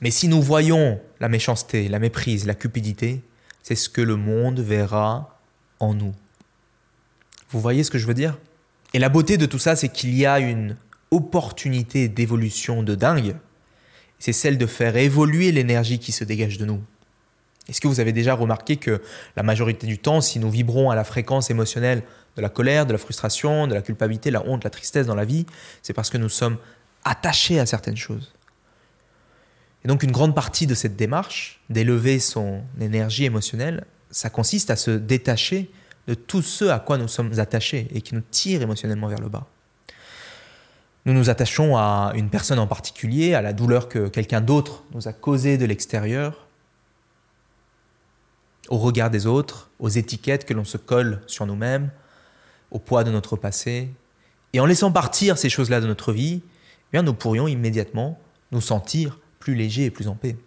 Mais 0.01 0.11
si 0.11 0.27
nous 0.27 0.41
voyons 0.41 0.99
la 1.21 1.29
méchanceté, 1.29 1.87
la 1.87 1.99
méprise, 1.99 2.45
la 2.45 2.55
cupidité, 2.55 3.23
c'est 3.63 3.75
ce 3.75 3.87
que 3.87 4.01
le 4.01 4.17
monde 4.17 4.59
verra 4.59 5.39
en 5.79 5.93
nous. 5.93 6.13
Vous 7.51 7.61
voyez 7.61 7.83
ce 7.83 7.91
que 7.91 7.97
je 7.97 8.05
veux 8.05 8.13
dire? 8.13 8.37
Et 8.93 8.99
la 8.99 9.09
beauté 9.09 9.37
de 9.37 9.45
tout 9.45 9.59
ça, 9.59 9.77
c'est 9.77 9.89
qu'il 9.89 10.13
y 10.13 10.25
a 10.25 10.39
une 10.39 10.75
opportunité 11.11 12.07
d'évolution 12.07 12.83
de 12.83 12.95
dingue. 12.95 13.35
C'est 14.19 14.33
celle 14.33 14.57
de 14.57 14.65
faire 14.65 14.95
évoluer 14.95 15.51
l'énergie 15.51 15.99
qui 15.99 16.11
se 16.11 16.23
dégage 16.23 16.57
de 16.57 16.65
nous. 16.65 16.81
Est-ce 17.67 17.81
que 17.81 17.87
vous 17.87 17.99
avez 17.99 18.13
déjà 18.13 18.33
remarqué 18.33 18.77
que 18.77 19.01
la 19.35 19.43
majorité 19.43 19.85
du 19.85 19.99
temps, 19.99 20.21
si 20.21 20.39
nous 20.39 20.49
vibrons 20.49 20.89
à 20.89 20.95
la 20.95 21.03
fréquence 21.03 21.49
émotionnelle 21.49 22.03
de 22.35 22.41
la 22.41 22.49
colère, 22.49 22.85
de 22.85 22.93
la 22.93 22.97
frustration, 22.97 23.67
de 23.67 23.73
la 23.73 23.81
culpabilité, 23.81 24.29
de 24.29 24.33
la 24.33 24.45
honte, 24.45 24.61
de 24.61 24.65
la 24.65 24.69
tristesse 24.69 25.05
dans 25.05 25.15
la 25.15 25.25
vie, 25.25 25.45
c'est 25.81 25.93
parce 25.93 26.09
que 26.09 26.17
nous 26.17 26.29
sommes 26.29 26.57
attachés 27.03 27.59
à 27.59 27.65
certaines 27.65 27.97
choses. 27.97 28.33
Et 29.83 29.87
donc 29.87 30.03
une 30.03 30.11
grande 30.11 30.35
partie 30.35 30.67
de 30.67 30.75
cette 30.75 30.95
démarche, 30.95 31.61
d'élever 31.69 32.19
son 32.19 32.61
énergie 32.79 33.25
émotionnelle, 33.25 33.85
ça 34.11 34.29
consiste 34.29 34.69
à 34.69 34.75
se 34.75 34.91
détacher 34.91 35.71
de 36.07 36.13
tout 36.13 36.41
ce 36.41 36.65
à 36.65 36.79
quoi 36.79 36.97
nous 36.97 37.07
sommes 37.07 37.39
attachés 37.39 37.87
et 37.93 38.01
qui 38.01 38.15
nous 38.15 38.21
tire 38.21 38.61
émotionnellement 38.61 39.07
vers 39.07 39.21
le 39.21 39.29
bas. 39.29 39.47
Nous 41.05 41.13
nous 41.13 41.31
attachons 41.31 41.77
à 41.77 42.11
une 42.15 42.29
personne 42.29 42.59
en 42.59 42.67
particulier, 42.67 43.33
à 43.33 43.41
la 43.41 43.53
douleur 43.53 43.89
que 43.89 44.07
quelqu'un 44.07 44.41
d'autre 44.41 44.83
nous 44.93 45.07
a 45.07 45.13
causée 45.13 45.57
de 45.57 45.65
l'extérieur, 45.65 46.45
au 48.69 48.77
regard 48.77 49.09
des 49.09 49.25
autres, 49.25 49.69
aux 49.79 49.89
étiquettes 49.89 50.45
que 50.45 50.53
l'on 50.53 50.63
se 50.63 50.77
colle 50.77 51.21
sur 51.25 51.47
nous-mêmes, 51.47 51.89
au 52.69 52.77
poids 52.77 53.03
de 53.03 53.09
notre 53.09 53.35
passé. 53.35 53.89
Et 54.53 54.59
en 54.59 54.65
laissant 54.65 54.91
partir 54.91 55.39
ces 55.39 55.49
choses-là 55.49 55.81
de 55.81 55.87
notre 55.87 56.13
vie, 56.13 56.41
eh 56.43 56.91
bien, 56.93 57.01
nous 57.01 57.13
pourrions 57.13 57.47
immédiatement 57.47 58.19
nous 58.51 58.61
sentir 58.61 59.17
plus 59.39 59.55
légers 59.55 59.85
et 59.85 59.91
plus 59.91 60.07
en 60.07 60.15
paix. 60.15 60.37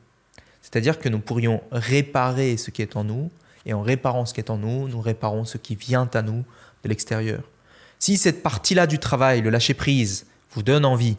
C'est-à-dire 0.62 0.98
que 1.00 1.08
nous 1.08 1.18
pourrions 1.18 1.62
réparer 1.72 2.56
ce 2.56 2.70
qui 2.70 2.80
est 2.80 2.96
en 2.96 3.04
nous 3.04 3.30
Et 3.66 3.72
en 3.72 3.82
réparant 3.82 4.26
ce 4.26 4.34
qui 4.34 4.40
est 4.40 4.50
en 4.50 4.58
nous, 4.58 4.88
nous 4.88 5.00
réparons 5.00 5.44
ce 5.46 5.56
qui 5.56 5.74
vient 5.74 6.08
à 6.12 6.22
nous 6.22 6.44
de 6.82 6.88
l'extérieur. 6.88 7.42
Si 7.98 8.18
cette 8.18 8.42
partie-là 8.42 8.86
du 8.86 8.98
travail, 8.98 9.40
le 9.40 9.48
lâcher 9.48 9.72
prise, 9.72 10.26
vous 10.54 10.62
donne 10.62 10.84
envie 10.84 11.16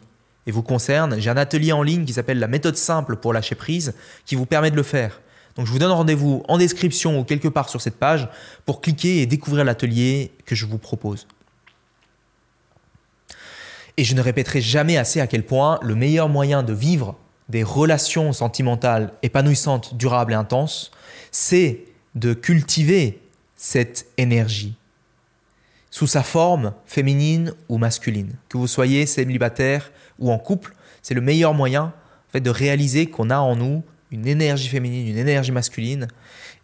et 0.47 0.51
vous 0.51 0.63
concerne, 0.63 1.19
j'ai 1.19 1.29
un 1.29 1.37
atelier 1.37 1.71
en 1.71 1.83
ligne 1.83 2.05
qui 2.05 2.13
s'appelle 2.13 2.39
la 2.39 2.47
méthode 2.47 2.77
simple 2.77 3.15
pour 3.15 3.33
lâcher 3.33 3.55
prise 3.55 3.93
qui 4.25 4.35
vous 4.35 4.45
permet 4.45 4.71
de 4.71 4.75
le 4.75 4.83
faire. 4.83 5.21
Donc 5.55 5.65
je 5.65 5.71
vous 5.71 5.79
donne 5.79 5.91
rendez-vous 5.91 6.43
en 6.47 6.57
description 6.57 7.19
ou 7.19 7.23
quelque 7.23 7.47
part 7.47 7.69
sur 7.69 7.81
cette 7.81 7.97
page 7.97 8.27
pour 8.65 8.81
cliquer 8.81 9.21
et 9.21 9.25
découvrir 9.25 9.63
l'atelier 9.63 10.31
que 10.45 10.55
je 10.55 10.65
vous 10.65 10.77
propose. 10.77 11.27
Et 13.97 14.03
je 14.03 14.13
ne 14.13 14.21
répéterai 14.21 14.59
jamais 14.61 14.97
assez 14.97 15.21
à 15.21 15.27
quel 15.27 15.45
point 15.45 15.79
le 15.81 15.95
meilleur 15.95 16.27
moyen 16.27 16.63
de 16.63 16.73
vivre 16.73 17.15
des 17.47 17.63
relations 17.63 18.33
sentimentales 18.33 19.13
épanouissantes, 19.23 19.95
durables 19.95 20.33
et 20.33 20.35
intenses, 20.35 20.91
c'est 21.31 21.85
de 22.15 22.33
cultiver 22.33 23.21
cette 23.55 24.07
énergie 24.17 24.75
sous 25.95 26.07
sa 26.07 26.23
forme 26.23 26.73
féminine 26.85 27.53
ou 27.69 27.77
masculine. 27.77 28.33
Que 28.49 28.57
vous 28.57 28.67
soyez 28.67 29.05
célibataire 29.05 29.93
ou 30.19 30.29
en 30.29 30.37
couple, 30.37 30.75
c'est 31.01 31.13
le 31.13 31.21
meilleur 31.21 31.53
moyen 31.53 31.83
en 31.83 32.31
fait, 32.33 32.41
de 32.41 32.49
réaliser 32.49 33.05
qu'on 33.05 33.29
a 33.29 33.37
en 33.37 33.55
nous 33.55 33.81
une 34.11 34.27
énergie 34.27 34.67
féminine, 34.67 35.07
une 35.07 35.17
énergie 35.17 35.53
masculine, 35.53 36.07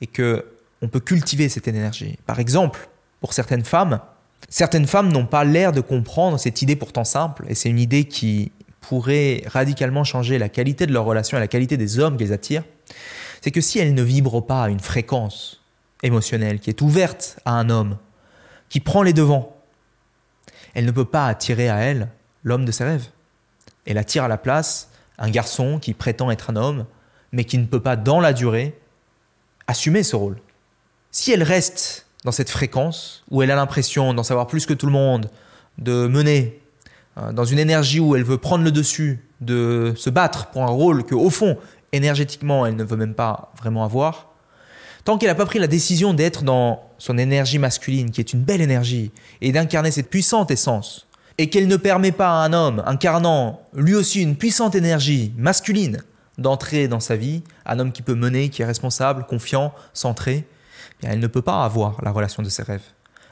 et 0.02 0.08
que 0.08 0.48
on 0.82 0.90
peut 0.90 1.00
cultiver 1.00 1.48
cette 1.48 1.70
énergie. 1.70 2.20
Par 2.26 2.42
exemple, 2.42 2.90
pour 3.22 3.32
certaines 3.32 3.64
femmes, 3.64 4.02
certaines 4.50 4.86
femmes 4.86 5.14
n'ont 5.14 5.28
pas 5.28 5.46
l'air 5.46 5.72
de 5.72 5.80
comprendre 5.80 6.38
cette 6.38 6.62
idée 6.62 6.76
pourtant 6.76 7.06
simple, 7.06 7.46
et 7.48 7.56
c'est 7.56 7.70
une 7.70 7.80
idée 7.80 8.04
qui 8.04 8.52
pourrait 8.82 9.44
radicalement 9.46 10.04
changer 10.04 10.40
la 10.40 10.50
qualité 10.50 10.86
de 10.88 10.92
leur 10.92 11.06
relation 11.06 11.38
et 11.38 11.40
la 11.40 11.48
qualité 11.48 11.78
des 11.78 12.00
hommes 12.00 12.18
qu'elles 12.18 12.34
attirent. 12.34 12.66
C'est 13.40 13.52
que 13.52 13.62
si 13.62 13.80
elles 13.80 13.94
ne 13.94 14.04
vibrent 14.04 14.46
pas 14.46 14.64
à 14.64 14.70
une 14.70 14.82
fréquence 14.82 15.64
émotionnelle 16.04 16.60
qui 16.60 16.70
est 16.70 16.82
ouverte 16.82 17.40
à 17.46 17.54
un 17.54 17.70
homme, 17.70 17.96
qui 18.72 18.80
prend 18.80 19.04
les 19.04 19.12
devants, 19.12 19.54
elle 20.74 20.86
ne 20.86 20.92
peut 20.92 21.06
pas 21.06 21.28
attirer 21.28 21.70
à 21.70 21.80
elle 21.80 22.08
l'homme 22.44 22.64
de 22.64 22.72
ses 22.72 22.86
rêves. 22.86 23.08
Elle 23.86 23.98
attire 23.98 24.24
à 24.24 24.28
la 24.30 24.38
place 24.38 24.90
un 25.20 25.30
garçon 25.30 25.78
qui 25.78 25.94
prétend 25.94 26.32
être 26.32 26.52
un 26.52 26.56
homme, 26.56 26.86
mais 27.34 27.44
qui 27.44 27.58
ne 27.58 27.66
peut 27.66 27.82
pas, 27.82 27.98
dans 27.98 28.22
la 28.22 28.32
durée, 28.32 28.80
assumer 29.68 30.04
ce 30.04 30.16
rôle. 30.16 30.38
Si 31.12 31.34
elle 31.34 31.44
reste 31.44 32.08
dans 32.24 32.32
cette 32.32 32.50
fréquence, 32.50 33.26
où 33.30 33.42
elle 33.42 33.52
a 33.52 33.56
l'impression 33.56 34.14
d'en 34.14 34.24
savoir 34.24 34.48
plus 34.48 34.66
que 34.66 34.74
tout 34.74 34.86
le 34.86 34.94
monde, 34.94 35.30
de 35.78 36.08
mener, 36.08 36.62
euh, 37.18 37.34
dans 37.34 37.46
une 37.46 37.60
énergie 37.60 38.00
où 38.00 38.16
elle 38.16 38.24
veut 38.24 38.38
prendre 38.38 38.64
le 38.64 38.72
dessus, 38.72 39.28
de 39.42 39.94
se 39.98 40.10
battre 40.10 40.48
pour 40.48 40.64
un 40.64 40.72
rôle 40.72 41.04
que, 41.04 41.16
au 41.16 41.30
fond, 41.30 41.58
énergétiquement, 41.92 42.66
elle 42.66 42.78
ne 42.78 42.86
veut 42.86 42.98
même 42.98 43.16
pas 43.16 43.52
vraiment 43.58 43.84
avoir, 43.84 44.31
tant 45.04 45.18
qu'elle 45.18 45.30
n'a 45.30 45.36
pas 45.36 45.46
pris 45.46 45.60
la 45.60 45.68
décision 45.68 46.14
d'être 46.14 46.44
dans 46.44 46.84
son 46.98 47.18
énergie 47.18 47.60
masculine, 47.60 48.12
qui 48.12 48.22
est 48.22 48.34
une 48.34 48.42
belle 48.42 48.62
énergie, 48.62 49.12
et 49.42 49.52
d'incarner 49.52 49.92
cette 49.92 50.10
puissante 50.10 50.52
essence, 50.52 51.08
et 51.38 51.50
qu'elle 51.50 51.68
ne 51.68 51.78
permet 51.78 52.12
pas 52.12 52.30
à 52.30 52.46
un 52.46 52.54
homme 52.54 52.84
incarnant 52.86 53.62
lui 53.74 53.96
aussi 53.96 54.22
une 54.22 54.36
puissante 54.36 54.76
énergie 54.76 55.34
masculine 55.38 56.04
d'entrer 56.38 56.88
dans 56.88 57.00
sa 57.00 57.16
vie, 57.16 57.44
un 57.66 57.80
homme 57.80 57.92
qui 57.92 58.02
peut 58.02 58.16
mener, 58.16 58.50
qui 58.50 58.62
est 58.62 58.66
responsable, 58.66 59.26
confiant, 59.26 59.74
centré, 59.94 60.48
eh 61.04 61.08
elle 61.08 61.20
ne 61.20 61.28
peut 61.28 61.42
pas 61.42 61.64
avoir 61.64 62.04
la 62.04 62.12
relation 62.12 62.44
de 62.44 62.50
ses 62.50 62.64
rêves. 62.64 62.84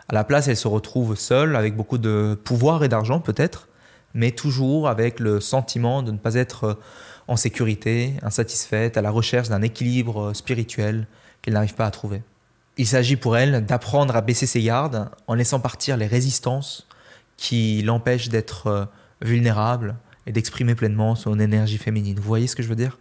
À 0.07 0.15
la 0.15 0.23
place, 0.23 0.47
elle 0.47 0.57
se 0.57 0.67
retrouve 0.67 1.15
seule, 1.15 1.55
avec 1.55 1.75
beaucoup 1.75 1.99
de 1.99 2.37
pouvoir 2.43 2.83
et 2.83 2.89
d'argent 2.89 3.19
peut-être, 3.19 3.67
mais 4.13 4.31
toujours 4.31 4.89
avec 4.89 5.19
le 5.19 5.39
sentiment 5.39 6.01
de 6.01 6.11
ne 6.11 6.17
pas 6.17 6.33
être 6.33 6.79
en 7.27 7.35
sécurité, 7.35 8.15
insatisfaite, 8.23 8.97
à 8.97 9.03
la 9.03 9.11
recherche 9.11 9.49
d'un 9.49 9.61
équilibre 9.61 10.33
spirituel 10.33 11.07
qu'elle 11.41 11.53
n'arrive 11.53 11.75
pas 11.75 11.85
à 11.85 11.91
trouver. 11.91 12.21
Il 12.77 12.87
s'agit 12.87 13.15
pour 13.15 13.37
elle 13.37 13.65
d'apprendre 13.65 14.15
à 14.15 14.21
baisser 14.21 14.45
ses 14.45 14.61
gardes 14.61 15.09
en 15.27 15.33
laissant 15.33 15.59
partir 15.59 15.97
les 15.97 16.07
résistances 16.07 16.87
qui 17.37 17.81
l'empêchent 17.81 18.29
d'être 18.29 18.89
vulnérable, 19.21 19.95
et 20.29 20.31
d'exprimer 20.31 20.75
pleinement 20.75 21.15
son 21.15 21.39
énergie 21.39 21.79
féminine. 21.79 22.17
Vous 22.17 22.27
voyez 22.27 22.45
ce 22.45 22.55
que 22.55 22.61
je 22.61 22.67
veux 22.67 22.75
dire? 22.75 22.99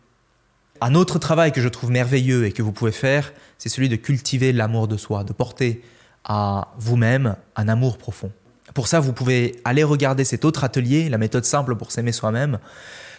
Un 0.80 0.94
autre 0.94 1.18
travail 1.18 1.52
que 1.52 1.60
je 1.60 1.68
trouve 1.68 1.90
merveilleux 1.90 2.46
et 2.46 2.52
que 2.52 2.62
vous 2.62 2.72
pouvez 2.72 2.92
faire, 2.92 3.32
c'est 3.58 3.68
celui 3.68 3.90
de 3.90 3.96
cultiver 3.96 4.52
l'amour 4.52 4.88
de 4.88 4.96
soi, 4.96 5.24
de 5.24 5.34
porter 5.34 5.82
à 6.24 6.68
vous-même 6.78 7.36
un 7.54 7.68
amour 7.68 7.98
profond. 7.98 8.32
Pour 8.72 8.88
ça, 8.88 8.98
vous 8.98 9.12
pouvez 9.12 9.60
aller 9.64 9.84
regarder 9.84 10.24
cet 10.24 10.46
autre 10.46 10.64
atelier, 10.64 11.10
la 11.10 11.18
méthode 11.18 11.44
simple 11.44 11.76
pour 11.76 11.92
s'aimer 11.92 12.12
soi-même, 12.12 12.58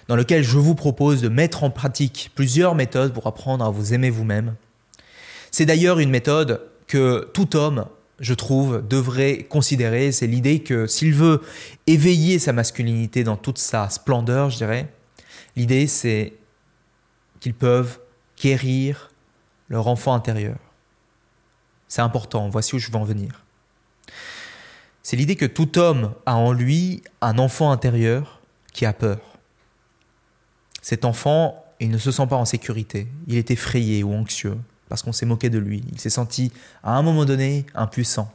dans 0.07 0.15
lequel 0.15 0.43
je 0.43 0.57
vous 0.57 0.73
propose 0.73 1.21
de 1.21 1.29
mettre 1.29 1.63
en 1.63 1.69
pratique 1.69 2.31
plusieurs 2.33 2.73
méthodes 2.73 3.13
pour 3.13 3.27
apprendre 3.27 3.63
à 3.63 3.69
vous 3.69 3.93
aimer 3.93 4.09
vous-même. 4.09 4.55
C'est 5.51 5.65
d'ailleurs 5.65 5.99
une 5.99 6.09
méthode 6.09 6.61
que 6.87 7.29
tout 7.33 7.55
homme 7.55 7.85
je 8.19 8.33
trouve, 8.33 8.85
devrait 8.87 9.43
considérer, 9.43 10.11
c'est 10.11 10.27
l'idée 10.27 10.59
que 10.59 10.87
s'il 10.87 11.13
veut 11.13 11.41
éveiller 11.87 12.39
sa 12.39 12.53
masculinité 12.53 13.23
dans 13.23 13.37
toute 13.37 13.57
sa 13.57 13.89
splendeur, 13.89 14.49
je 14.49 14.57
dirais, 14.57 14.91
l'idée 15.55 15.87
c'est 15.87 16.33
qu'ils 17.39 17.53
peuvent 17.53 17.99
guérir 18.37 19.11
leur 19.69 19.87
enfant 19.87 20.13
intérieur. 20.13 20.57
C'est 21.87 22.01
important, 22.01 22.49
voici 22.49 22.75
où 22.75 22.79
je 22.79 22.91
veux 22.91 22.97
en 22.97 23.03
venir. 23.03 23.45
C'est 25.01 25.15
l'idée 25.15 25.35
que 25.35 25.45
tout 25.45 25.79
homme 25.79 26.13
a 26.25 26.35
en 26.35 26.51
lui 26.51 27.01
un 27.21 27.37
enfant 27.39 27.71
intérieur 27.71 28.41
qui 28.73 28.85
a 28.85 28.93
peur. 28.93 29.19
Cet 30.81 31.05
enfant, 31.05 31.65
il 31.79 31.89
ne 31.89 31.97
se 31.97 32.11
sent 32.11 32.27
pas 32.27 32.35
en 32.35 32.45
sécurité, 32.45 33.07
il 33.27 33.37
est 33.37 33.49
effrayé 33.49 34.03
ou 34.03 34.13
anxieux 34.13 34.57
parce 34.89 35.03
qu'on 35.03 35.13
s'est 35.13 35.25
moqué 35.25 35.49
de 35.49 35.59
lui. 35.59 35.83
Il 35.91 35.99
s'est 35.99 36.09
senti, 36.09 36.51
à 36.83 36.97
un 36.97 37.01
moment 37.01 37.23
donné, 37.23 37.65
impuissant. 37.75 38.33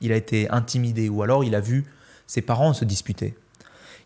Il 0.00 0.10
a 0.10 0.16
été 0.16 0.50
intimidé 0.50 1.08
ou 1.08 1.22
alors 1.22 1.44
il 1.44 1.54
a 1.54 1.60
vu 1.60 1.84
ses 2.26 2.42
parents 2.42 2.72
se 2.72 2.84
disputer. 2.84 3.36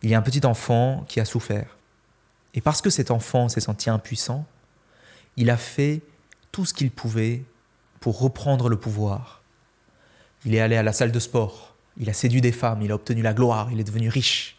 Il 0.02 0.10
y 0.10 0.14
a 0.14 0.18
un 0.18 0.22
petit 0.22 0.44
enfant 0.44 1.04
qui 1.08 1.20
a 1.20 1.24
souffert. 1.24 1.76
Et 2.54 2.60
parce 2.60 2.82
que 2.82 2.90
cet 2.90 3.10
enfant 3.10 3.48
s'est 3.48 3.60
senti 3.60 3.88
impuissant, 3.88 4.44
il 5.36 5.48
a 5.48 5.56
fait 5.56 6.00
tout 6.52 6.64
ce 6.64 6.74
qu'il 6.74 6.90
pouvait 6.90 7.44
pour 8.00 8.18
reprendre 8.18 8.68
le 8.68 8.76
pouvoir. 8.76 9.42
Il 10.44 10.54
est 10.54 10.60
allé 10.60 10.76
à 10.76 10.82
la 10.82 10.92
salle 10.92 11.12
de 11.12 11.18
sport, 11.20 11.74
il 11.98 12.10
a 12.10 12.12
séduit 12.12 12.40
des 12.40 12.52
femmes, 12.52 12.82
il 12.82 12.92
a 12.92 12.94
obtenu 12.94 13.22
la 13.22 13.34
gloire, 13.34 13.68
il 13.72 13.80
est 13.80 13.84
devenu 13.84 14.08
riche. 14.08 14.56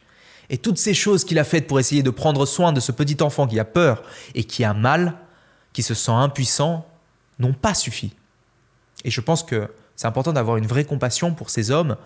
Et 0.49 0.57
toutes 0.57 0.77
ces 0.77 0.93
choses 0.93 1.25
qu'il 1.25 1.39
a 1.39 1.43
faites 1.43 1.67
pour 1.67 1.79
essayer 1.79 2.03
de 2.03 2.09
prendre 2.09 2.45
soin 2.45 2.71
de 2.71 2.79
ce 2.79 2.91
petit 2.91 3.21
enfant 3.21 3.47
qui 3.47 3.59
a 3.59 3.65
peur 3.65 4.03
et 4.33 4.43
qui 4.43 4.63
a 4.63 4.73
mal, 4.73 5.17
qui 5.73 5.83
se 5.83 5.93
sent 5.93 6.11
impuissant, 6.11 6.87
n'ont 7.39 7.54
pas 7.54 7.73
suffi. 7.73 8.13
Et 9.04 9.12
je 9.12 9.21
pense 9.21 9.43
que 9.43 9.69
c'est 9.95 10.08
important 10.08 10.34
d'avoir 10.34 10.58
une 10.58 10.67
vraie 10.67 10.86
compassion 10.86 11.34
pour 11.34 11.50
ces 11.50 11.71
hommes 11.71 11.97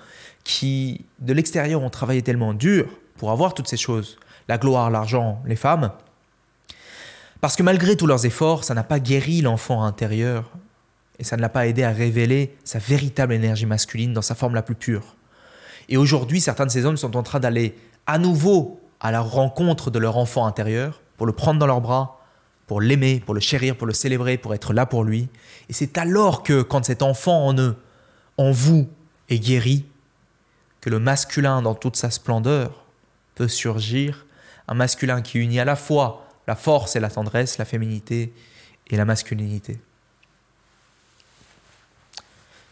qui, 0.43 1.05
de 1.19 1.33
l'extérieur, 1.33 1.81
ont 1.81 1.89
travaillé 1.89 2.21
tellement 2.21 2.53
dur 2.53 2.87
pour 3.17 3.31
avoir 3.31 3.53
toutes 3.53 3.67
ces 3.67 3.77
choses, 3.77 4.17
la 4.47 4.57
gloire, 4.57 4.89
l'argent, 4.89 5.41
les 5.45 5.55
femmes, 5.55 5.91
parce 7.41 7.55
que 7.55 7.63
malgré 7.63 7.97
tous 7.97 8.05
leurs 8.05 8.25
efforts, 8.27 8.63
ça 8.63 8.75
n'a 8.75 8.83
pas 8.83 8.99
guéri 8.99 9.41
l'enfant 9.41 9.83
intérieur 9.83 10.51
et 11.17 11.23
ça 11.23 11.37
ne 11.37 11.41
l'a 11.41 11.49
pas 11.49 11.65
aidé 11.65 11.83
à 11.83 11.89
révéler 11.89 12.55
sa 12.63 12.77
véritable 12.77 13.33
énergie 13.33 13.65
masculine 13.65 14.13
dans 14.13 14.21
sa 14.21 14.35
forme 14.35 14.53
la 14.53 14.61
plus 14.61 14.75
pure. 14.75 15.15
Et 15.89 15.97
aujourd'hui, 15.97 16.39
certains 16.39 16.67
de 16.67 16.71
ces 16.71 16.85
hommes 16.85 16.97
sont 16.97 17.17
en 17.17 17.23
train 17.23 17.39
d'aller 17.39 17.75
à 18.05 18.19
nouveau 18.19 18.79
à 18.99 19.11
la 19.11 19.21
rencontre 19.21 19.89
de 19.89 19.97
leur 19.97 20.17
enfant 20.17 20.45
intérieur 20.45 21.01
pour 21.17 21.25
le 21.25 21.33
prendre 21.33 21.59
dans 21.59 21.65
leurs 21.65 21.81
bras, 21.81 22.20
pour 22.71 22.79
l'aimer, 22.79 23.19
pour 23.19 23.33
le 23.33 23.41
chérir, 23.41 23.75
pour 23.75 23.85
le 23.85 23.91
célébrer, 23.91 24.37
pour 24.37 24.53
être 24.53 24.71
là 24.71 24.85
pour 24.85 25.03
lui. 25.03 25.27
Et 25.67 25.73
c'est 25.73 25.97
alors 25.97 26.41
que, 26.41 26.61
quand 26.61 26.85
cet 26.85 27.01
enfant 27.01 27.47
en 27.47 27.57
eux, 27.57 27.75
en 28.37 28.51
vous, 28.51 28.87
est 29.27 29.39
guéri, 29.39 29.83
que 30.79 30.89
le 30.89 30.97
masculin 30.97 31.61
dans 31.61 31.75
toute 31.75 31.97
sa 31.97 32.09
splendeur 32.09 32.85
peut 33.35 33.49
surgir, 33.49 34.25
un 34.69 34.73
masculin 34.73 35.21
qui 35.21 35.39
unit 35.39 35.59
à 35.59 35.65
la 35.65 35.75
fois 35.75 36.29
la 36.47 36.55
force 36.55 36.95
et 36.95 37.01
la 37.01 37.09
tendresse, 37.09 37.57
la 37.57 37.65
féminité 37.65 38.31
et 38.87 38.95
la 38.95 39.03
masculinité. 39.03 39.77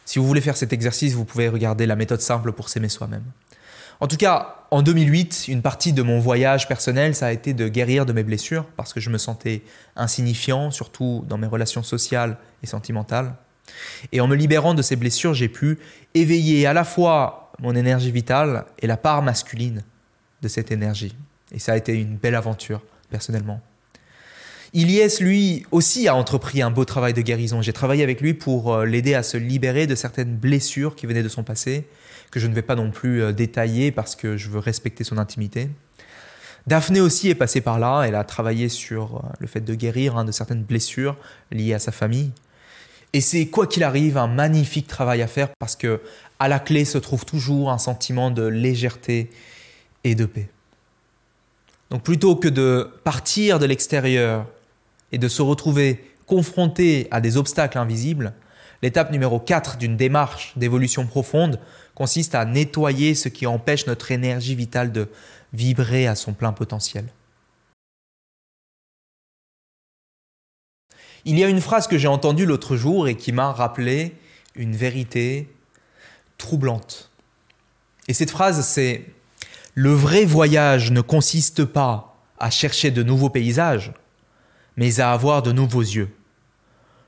Si 0.06 0.18
vous 0.18 0.26
voulez 0.26 0.40
faire 0.40 0.56
cet 0.56 0.72
exercice, 0.72 1.12
vous 1.12 1.26
pouvez 1.26 1.50
regarder 1.50 1.86
la 1.86 1.98
méthode 1.98 2.22
simple 2.22 2.54
pour 2.54 2.70
s'aimer 2.70 2.88
soi-même. 2.88 3.26
En 4.00 4.08
tout 4.08 4.18
cas, 4.18 4.66
en 4.72 4.82
2008, 4.82 5.46
une 5.50 5.62
partie 5.62 5.94
de 5.94 6.02
mon 6.02 6.20
voyage 6.20 6.68
personnel, 6.68 7.16
ça 7.16 7.28
a 7.28 7.32
été 7.32 7.54
de 7.54 7.68
guérir 7.68 8.06
de 8.06 8.14
mes 8.14 8.24
blessures 8.24 8.66
parce 8.78 8.94
que 8.94 9.00
je 9.00 9.10
me 9.10 9.18
sentais 9.18 9.62
insignifiant, 9.96 10.72
surtout 10.72 11.26
dans 11.28 11.38
mes 11.38 11.48
relations 11.48 11.84
sociales 11.84 12.38
et 12.64 12.68
sentimentales. 12.68 13.36
Et 14.12 14.22
en 14.22 14.28
me 14.28 14.36
libérant 14.36 14.74
de 14.74 14.82
ces 14.82 14.96
blessures, 14.96 15.34
j'ai 15.34 15.50
pu 15.50 15.80
éveiller 16.14 16.66
à 16.66 16.74
la 16.74 16.84
fois 16.84 17.52
mon 17.60 17.76
énergie 17.76 18.12
vitale 18.12 18.66
et 18.80 18.88
la 18.88 18.96
part 18.96 19.22
masculine 19.22 19.84
de 20.42 20.48
cette 20.48 20.72
énergie. 20.72 21.16
Et 21.52 21.60
ça 21.60 21.74
a 21.74 21.78
été 21.78 21.94
une 21.94 22.16
belle 22.16 22.36
aventure, 22.36 22.82
personnellement. 23.10 23.60
Ilyes, 24.74 25.20
lui 25.20 25.66
aussi, 25.72 26.08
a 26.08 26.16
entrepris 26.16 26.62
un 26.62 26.70
beau 26.70 26.86
travail 26.86 27.14
de 27.14 27.22
guérison. 27.22 27.62
J'ai 27.62 27.74
travaillé 27.74 28.04
avec 28.04 28.22
lui 28.22 28.36
pour 28.36 28.74
euh, 28.74 28.86
l'aider 28.86 29.16
à 29.16 29.24
se 29.24 29.36
libérer 29.36 29.88
de 29.88 29.96
certaines 29.96 30.36
blessures 30.36 30.96
qui 30.96 31.08
venaient 31.08 31.24
de 31.24 31.30
son 31.30 31.44
passé 31.44 31.88
que 32.32 32.40
je 32.40 32.48
ne 32.48 32.54
vais 32.54 32.62
pas 32.62 32.76
non 32.76 32.92
plus 32.92 33.22
euh, 33.22 33.32
détailler 33.32 33.92
parce 33.92 34.16
que 34.16 34.38
je 34.38 34.50
veux 34.50 34.60
respecter 34.60 35.04
son 35.04 35.18
intimité. 35.18 35.70
Daphné 36.68 37.02
aussi 37.02 37.30
est 37.30 37.36
passée 37.36 37.62
par 37.62 37.80
là, 37.80 38.04
elle 38.04 38.16
a 38.16 38.24
travaillé 38.24 38.70
sur 38.70 39.18
euh, 39.18 39.30
le 39.40 39.48
fait 39.48 39.62
de 39.62 39.74
guérir 39.74 40.18
hein, 40.18 40.26
de 40.26 40.32
certaines 40.32 40.64
blessures 40.64 41.18
liées 41.52 41.74
à 41.74 41.80
sa 41.80 41.92
famille. 41.92 42.32
Et 43.14 43.22
c'est 43.22 43.48
quoi 43.48 43.66
qu'il 43.66 43.84
arrive 43.84 44.18
un 44.18 44.28
magnifique 44.28 44.88
travail 44.88 45.22
à 45.22 45.28
faire 45.28 45.50
parce 45.58 45.76
que 45.76 46.02
à 46.38 46.48
la 46.48 46.60
clé 46.60 46.86
se 46.86 46.98
trouve 46.98 47.26
toujours 47.26 47.72
un 47.72 47.80
sentiment 47.80 48.30
de 48.30 48.44
légèreté 48.44 49.32
et 50.04 50.14
de 50.16 50.26
paix. 50.26 50.50
Donc 51.90 52.04
plutôt 52.04 52.36
que 52.36 52.48
de 52.48 52.90
partir 53.04 53.58
de 53.58 53.66
l'extérieur 53.66 54.46
et 55.12 55.18
de 55.18 55.28
se 55.28 55.42
retrouver 55.42 56.14
confronté 56.28 57.08
à 57.10 57.20
des 57.20 57.38
obstacles 57.38 57.80
invisibles, 57.80 58.34
l'étape 58.84 59.12
numéro 59.12 59.40
4 59.40 59.78
d'une 59.78 59.98
démarche 59.98 60.54
d'évolution 60.56 61.08
profonde 61.08 61.60
consiste 62.00 62.34
à 62.34 62.46
nettoyer 62.46 63.14
ce 63.14 63.28
qui 63.28 63.46
empêche 63.46 63.86
notre 63.86 64.14
énergie 64.14 64.56
vitale 64.56 64.94
de 64.94 65.10
vibrer 65.52 66.08
à 66.08 66.16
son 66.16 66.32
plein 66.32 66.54
potentiel. 66.54 67.06
Il 71.26 71.38
y 71.38 71.44
a 71.44 71.50
une 71.50 71.60
phrase 71.60 71.88
que 71.88 71.98
j'ai 71.98 72.08
entendue 72.08 72.46
l'autre 72.46 72.78
jour 72.78 73.10
et 73.10 73.18
qui 73.18 73.34
m'a 73.34 73.52
rappelé 73.52 74.16
une 74.56 74.78
vérité 74.78 75.54
troublante. 76.38 77.12
Et 78.08 78.14
cette 78.14 78.32
phrase, 78.32 78.66
c'est 78.66 79.04
Le 79.74 79.92
vrai 79.92 80.24
voyage 80.24 80.92
ne 80.92 81.02
consiste 81.02 81.66
pas 81.66 82.18
à 82.40 82.50
chercher 82.50 82.92
de 82.92 83.04
nouveaux 83.04 83.30
paysages, 83.30 83.92
mais 84.78 85.02
à 85.02 85.12
avoir 85.12 85.44
de 85.44 85.52
nouveaux 85.52 85.82
yeux. 85.82 86.16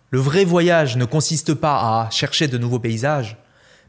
Le 0.09 0.19
vrai 0.19 0.43
voyage 0.43 0.97
ne 0.97 1.05
consiste 1.05 1.53
pas 1.53 1.77
à 1.77 2.09
chercher 2.09 2.49
de 2.49 2.57
nouveaux 2.57 2.79
paysages, 2.79 3.37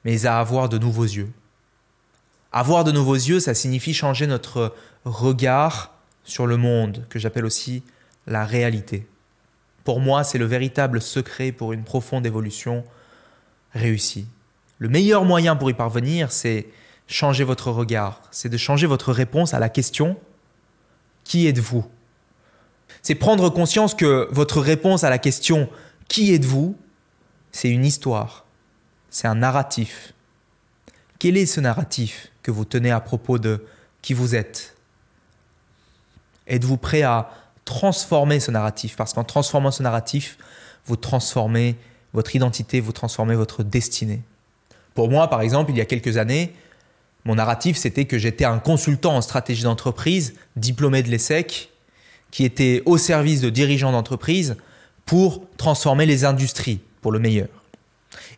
mais 0.04 0.26
à 0.26 0.38
avoir 0.38 0.68
de 0.68 0.78
nouveaux 0.78 1.04
yeux. 1.04 1.30
Avoir 2.52 2.84
de 2.84 2.92
nouveaux 2.92 3.14
yeux, 3.14 3.40
ça 3.40 3.54
signifie 3.54 3.94
changer 3.94 4.26
notre 4.26 4.74
regard 5.04 5.94
sur 6.24 6.46
le 6.46 6.56
monde, 6.56 7.06
que 7.08 7.18
j'appelle 7.18 7.44
aussi 7.44 7.82
la 8.26 8.44
réalité. 8.44 9.06
Pour 9.84 10.00
moi, 10.00 10.22
c'est 10.22 10.38
le 10.38 10.44
véritable 10.44 11.00
secret 11.00 11.50
pour 11.50 11.72
une 11.72 11.82
profonde 11.82 12.26
évolution 12.26 12.84
réussie. 13.74 14.26
Le 14.78 14.88
meilleur 14.88 15.24
moyen 15.24 15.56
pour 15.56 15.70
y 15.70 15.74
parvenir, 15.74 16.30
c'est 16.30 16.66
changer 17.06 17.44
votre 17.44 17.70
regard, 17.70 18.20
c'est 18.30 18.48
de 18.48 18.56
changer 18.56 18.86
votre 18.86 19.12
réponse 19.12 19.54
à 19.54 19.58
la 19.58 19.68
question 19.68 20.18
Qui 21.24 21.46
êtes-vous? 21.46 21.84
C'est 23.02 23.14
prendre 23.14 23.48
conscience 23.48 23.94
que 23.94 24.28
votre 24.30 24.60
réponse 24.60 25.04
à 25.04 25.10
la 25.10 25.18
question 25.18 25.68
Qui 26.08 26.34
êtes-vous? 26.34 26.76
c'est 27.52 27.68
une 27.68 27.84
histoire, 27.84 28.46
c'est 29.12 29.28
un 29.28 29.36
narratif. 29.36 30.14
Quel 31.20 31.36
est 31.36 31.46
ce 31.46 31.60
narratif 31.60 32.32
que 32.42 32.50
vous 32.50 32.64
tenez 32.64 32.90
à 32.90 32.98
propos 32.98 33.38
de 33.38 33.64
qui 34.00 34.14
vous 34.14 34.34
êtes? 34.34 34.74
Êtes-vous 36.48 36.78
prêt 36.78 37.02
à 37.02 37.30
transformer 37.64 38.40
ce 38.40 38.50
narratif, 38.50 38.96
parce 38.96 39.12
qu'en 39.12 39.22
transformant 39.22 39.70
ce 39.70 39.84
narratif, 39.84 40.38
vous 40.86 40.96
transformez 40.96 41.76
votre 42.12 42.34
identité, 42.34 42.80
vous 42.80 42.90
transformez 42.92 43.36
votre 43.36 43.62
destinée. 43.62 44.22
Pour 44.94 45.08
moi, 45.08 45.28
par 45.28 45.42
exemple, 45.42 45.70
il 45.70 45.76
y 45.76 45.80
a 45.80 45.84
quelques 45.84 46.16
années, 46.16 46.52
mon 47.24 47.36
narratif, 47.36 47.76
c'était 47.76 48.06
que 48.06 48.18
j'étais 48.18 48.44
un 48.44 48.58
consultant 48.58 49.14
en 49.14 49.20
stratégie 49.20 49.62
d'entreprise, 49.62 50.34
diplômé 50.56 51.02
de 51.04 51.10
l'ESSEC, 51.10 51.70
qui 52.30 52.44
était 52.44 52.82
au 52.86 52.98
service 52.98 53.42
de 53.42 53.50
dirigeants 53.50 53.92
d'entreprise 53.92 54.56
pour 55.04 55.46
transformer 55.58 56.06
les 56.06 56.24
industries 56.24 56.80
pour 57.02 57.12
le 57.12 57.20
meilleur. 57.20 57.61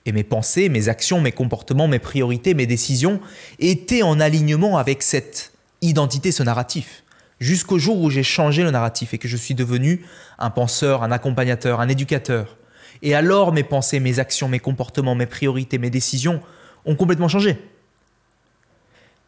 Et 0.06 0.12
mes 0.12 0.24
pensées, 0.24 0.68
mes 0.68 0.88
actions, 0.88 1.20
mes 1.20 1.32
comportements, 1.32 1.88
mes 1.88 1.98
priorités, 1.98 2.54
mes 2.54 2.66
décisions 2.66 3.20
étaient 3.58 4.02
en 4.02 4.20
alignement 4.20 4.76
avec 4.76 5.02
cette 5.02 5.52
identité, 5.80 6.32
ce 6.32 6.42
narratif 6.42 7.04
jusqu'au 7.40 7.78
jour 7.78 8.00
où 8.00 8.10
j'ai 8.10 8.22
changé 8.22 8.62
le 8.62 8.70
narratif 8.70 9.14
et 9.14 9.18
que 9.18 9.28
je 9.28 9.36
suis 9.36 9.54
devenu 9.54 10.04
un 10.38 10.50
penseur, 10.50 11.02
un 11.02 11.12
accompagnateur, 11.12 11.80
un 11.80 11.88
éducateur. 11.88 12.56
Et 13.02 13.14
alors 13.14 13.52
mes 13.52 13.62
pensées, 13.64 14.00
mes 14.00 14.18
actions, 14.18 14.48
mes 14.48 14.60
comportements, 14.60 15.14
mes 15.14 15.26
priorités, 15.26 15.78
mes 15.78 15.90
décisions 15.90 16.40
ont 16.86 16.96
complètement 16.96 17.28
changé. 17.28 17.58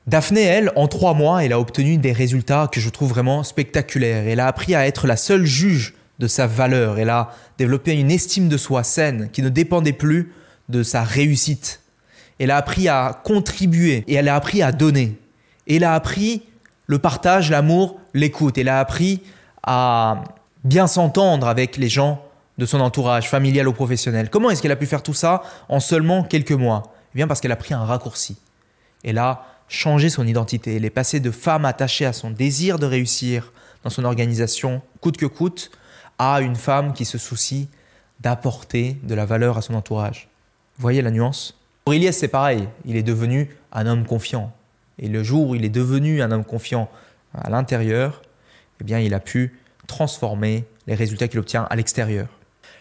Daphné, 0.07 0.43
elle, 0.43 0.73
en 0.77 0.87
trois 0.87 1.15
mois, 1.15 1.45
elle 1.45 1.53
a 1.53 1.59
obtenu 1.59 1.99
des 1.99 2.12
résultats 2.12 2.69
que 2.73 2.81
je 2.81 2.89
trouve 2.91 3.11
vraiment 3.11 3.43
spectaculaires. 3.43 4.27
Elle 4.27 4.41
a 4.41 4.47
appris 4.47 4.75
à 4.75 4.87
être 4.87 5.07
la 5.07 5.17
seule 5.17 5.45
juge 5.45 5.95
de 6.21 6.29
sa 6.29 6.47
valeur. 6.47 6.99
Elle 6.99 7.11
a 7.11 7.35
développé 7.59 7.93
une 7.93 8.11
estime 8.11 8.49
de 8.49 8.57
soi 8.57 8.85
saine 8.85 9.31
qui 9.33 9.43
ne 9.43 9.49
dépendait 9.49 9.93
plus 9.93 10.33
de 10.69 10.83
sa 10.83 11.03
réussite. 11.03 11.81
Elle 12.39 12.51
a 12.51 12.57
appris 12.57 12.89
à 12.89 13.21
contribuer 13.25 14.05
et 14.07 14.15
elle 14.15 14.29
a 14.29 14.37
appris 14.37 14.63
à 14.63 14.73
donner. 14.73 15.19
Elle 15.69 15.85
a 15.85 15.95
appris 15.95 16.43
le 16.87 16.99
partage, 16.99 17.51
l'amour, 17.51 17.99
l'écoute. 18.15 18.59
Elle 18.59 18.69
a 18.69 18.79
appris 18.79 19.23
à 19.63 20.23
bien 20.65 20.87
s'entendre 20.87 21.49
avec 21.49 21.77
les 21.77 21.89
gens 21.89 22.23
de 22.59 22.67
son 22.67 22.81
entourage, 22.81 23.29
familial 23.29 23.69
ou 23.69 23.73
professionnel. 23.73 24.31
Comment 24.31 24.51
est-ce 24.51 24.63
qu'elle 24.63 24.73
a 24.73 24.77
pu 24.77 24.87
faire 24.87 25.03
tout 25.03 25.15
ça 25.15 25.43
en 25.69 25.81
seulement 25.81 26.23
quelques 26.23 26.53
mois? 26.53 26.95
Eh 27.15 27.17
bien 27.17 27.27
parce 27.27 27.41
qu'elle 27.41 27.53
a 27.53 27.57
pris 27.57 27.75
un 27.75 27.85
raccourci. 27.85 28.37
Elle 29.05 29.19
a 29.19 29.45
changé 29.69 30.09
son 30.09 30.27
identité. 30.27 30.77
Elle 30.77 30.85
est 30.85 30.91
passée 30.91 31.21
de 31.21 31.31
femme 31.31 31.65
attachée 31.65 32.07
à 32.07 32.13
son 32.13 32.31
désir 32.31 32.79
de 32.79 32.87
réussir 32.87 33.53
dans 33.85 33.91
son 33.91 34.05
organisation, 34.05 34.83
coûte 35.01 35.17
que 35.17 35.27
coûte, 35.27 35.71
à 36.19 36.41
une 36.41 36.57
femme 36.57 36.93
qui 36.93 37.05
se 37.05 37.19
soucie 37.19 37.69
d'apporter 38.21 38.97
de 39.03 39.15
la 39.15 39.27
valeur 39.27 39.59
à 39.59 39.63
son 39.63 39.75
entourage. 39.75 40.29
Voyez 40.79 41.01
la 41.03 41.11
nuance 41.11 41.59
Aurélien, 41.87 42.12
c'est 42.12 42.29
pareil. 42.29 42.69
Il 42.85 42.97
est 42.97 43.03
devenu 43.03 43.49
un 43.73 43.87
homme 43.87 44.05
confiant. 44.05 44.53
Et 44.99 45.09
le 45.09 45.23
jour 45.23 45.49
où 45.49 45.55
il 45.55 45.65
est 45.65 45.71
devenu 45.71 46.21
un 46.21 46.31
homme 46.33 46.45
confiant 46.45 46.91
à 47.35 47.49
l'intérieur, 47.49 48.23
eh 48.81 48.85
bien, 48.85 48.99
il 48.99 49.15
a 49.15 49.21
pu 49.21 49.59
transformer 49.87 50.65
les 50.87 50.95
résultats 50.95 51.29
qu'il 51.29 51.39
obtient 51.39 51.67
à 51.71 51.77
l'extérieur. 51.77 52.29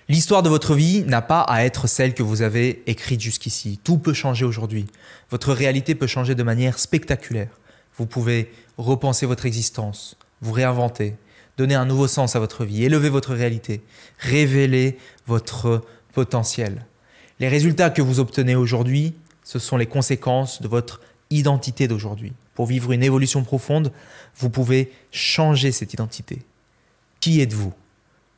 L'histoire 0.10 0.43
de 0.43 0.49
votre 0.49 0.75
vie 0.75 1.03
n'a 1.03 1.21
pas 1.21 1.41
à 1.41 1.63
être 1.63 1.88
celle 1.88 2.13
que 2.13 2.23
vous 2.23 2.41
avez 2.41 2.84
écrite 2.86 3.21
jusqu'ici. 3.21 3.79
Tout 3.84 3.97
peut 3.97 4.13
changer 4.13 4.45
aujourd'hui. 4.45 4.88
Votre 5.29 5.53
réalité 5.53 5.95
peut 5.95 6.08
changer 6.08 6.36
de 6.36 6.43
manière 6.43 6.77
spectaculaire. 6.77 7.49
Vous 7.97 8.05
pouvez 8.05 8.51
repenser 8.77 9.25
votre 9.25 9.45
existence, 9.45 10.17
vous 10.41 10.51
réinventer, 10.51 11.15
donner 11.58 11.75
un 11.75 11.86
nouveau 11.86 12.08
sens 12.08 12.36
à 12.36 12.39
votre 12.39 12.65
vie, 12.65 12.84
élever 12.84 13.10
votre 13.10 13.34
réalité, 13.34 13.81
révéler 14.19 14.97
votre 15.27 15.81
potentiel. 16.13 16.86
Les 17.39 17.50
résultats 17.50 17.89
que 17.89 18.02
vous 18.02 18.21
obtenez 18.21 18.56
aujourd'hui, 18.56 19.13
ce 19.43 19.60
sont 19.60 19.76
les 19.76 19.86
conséquences 19.86 20.62
de 20.62 20.69
votre 20.69 21.02
identité 21.30 21.88
d'aujourd'hui. 21.88 22.32
Pour 22.54 22.65
vivre 22.65 22.93
une 22.93 23.04
évolution 23.04 23.43
profonde, 23.43 23.91
vous 24.38 24.50
pouvez 24.50 24.91
changer 25.12 25.74
cette 25.74 25.93
identité. 25.93 26.43
Qui 27.19 27.41
êtes-vous? 27.41 27.74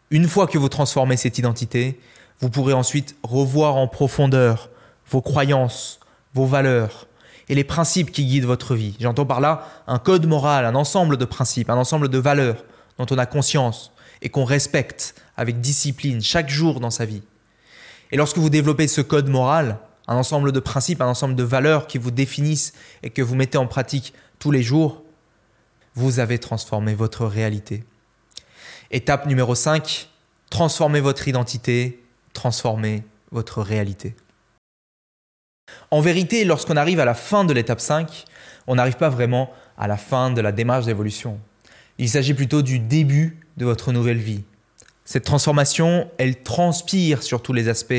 Une 0.10 0.28
fois 0.28 0.48
que 0.48 0.58
vous 0.58 0.70
transformez 0.70 1.16
cette 1.16 1.38
identité, 1.38 2.00
vous 2.40 2.50
pourrez 2.50 2.74
ensuite 2.74 3.16
revoir 3.22 3.76
en 3.76 3.88
profondeur 3.88 4.72
vos 5.10 5.22
croyances, 5.22 6.00
vos 6.34 6.46
valeurs 6.46 7.08
et 7.50 7.56
les 7.56 7.64
principes 7.64 8.12
qui 8.12 8.26
guident 8.26 8.46
votre 8.46 8.74
vie. 8.74 8.96
J'entends 9.00 9.26
par 9.28 9.42
là 9.42 9.68
un 9.86 10.00
code 10.00 10.26
moral, 10.26 10.66
un 10.66 10.76
ensemble 10.76 11.18
de 11.18 11.26
principes, 11.26 11.70
un 11.70 11.78
ensemble 11.78 12.10
de 12.10 12.18
valeurs 12.18 12.66
dont 12.98 13.06
on 13.12 13.18
a 13.20 13.28
conscience 13.28 13.92
et 14.24 14.30
qu'on 14.30 14.44
respecte 14.44 15.14
avec 15.36 15.62
discipline 15.62 16.22
chaque 16.22 16.50
jour 16.50 16.80
dans 16.80 16.90
sa 16.90 17.06
vie. 17.06 17.22
Et 18.12 18.18
lorsque 18.18 18.38
vous 18.38 18.50
développez 18.50 18.88
ce 18.88 19.02
code 19.02 19.30
moral, 19.30 19.80
un 20.08 20.16
ensemble 20.16 20.52
de 20.52 20.60
principes, 20.60 21.02
un 21.02 21.08
ensemble 21.08 21.36
de 21.36 21.44
valeurs 21.44 21.88
qui 21.88 21.98
vous 21.98 22.12
définissent 22.12 22.74
et 23.04 23.10
que 23.10 23.22
vous 23.22 23.36
mettez 23.36 23.58
en 23.58 23.68
pratique 23.68 24.14
tous 24.40 24.52
les 24.52 24.64
jours, 24.64 25.04
vous 25.96 26.20
avez 26.20 26.40
transformé 26.40 26.94
votre 26.94 27.26
réalité. 27.26 27.84
Étape 28.92 29.26
numéro 29.26 29.56
5, 29.56 30.10
transformez 30.50 31.02
votre 31.02 31.28
identité, 31.28 32.04
transformez 32.34 33.04
votre 33.32 33.62
réalité. 33.62 34.16
En 35.92 36.00
vérité, 36.00 36.46
lorsqu'on 36.46 36.78
arrive 36.78 37.00
à 37.00 37.06
la 37.06 37.14
fin 37.14 37.44
de 37.44 37.54
l'étape 37.54 37.82
5, 37.82 38.26
on 38.68 38.76
n'arrive 38.76 38.96
pas 38.96 39.10
vraiment 39.10 39.52
à 39.78 39.88
la 39.88 39.98
fin 39.98 40.32
de 40.32 40.40
la 40.40 40.52
démarche 40.52 40.86
d'évolution. 40.86 41.40
Il 41.98 42.10
s'agit 42.10 42.34
plutôt 42.34 42.62
du 42.62 42.80
début 42.80 43.40
de 43.58 43.66
votre 43.66 43.92
nouvelle 43.92 44.18
vie. 44.18 44.44
Cette 45.08 45.24
transformation, 45.24 46.10
elle 46.18 46.36
transpire 46.36 47.24
sur 47.24 47.42
tous 47.42 47.54
les 47.54 47.70
aspects 47.70 47.94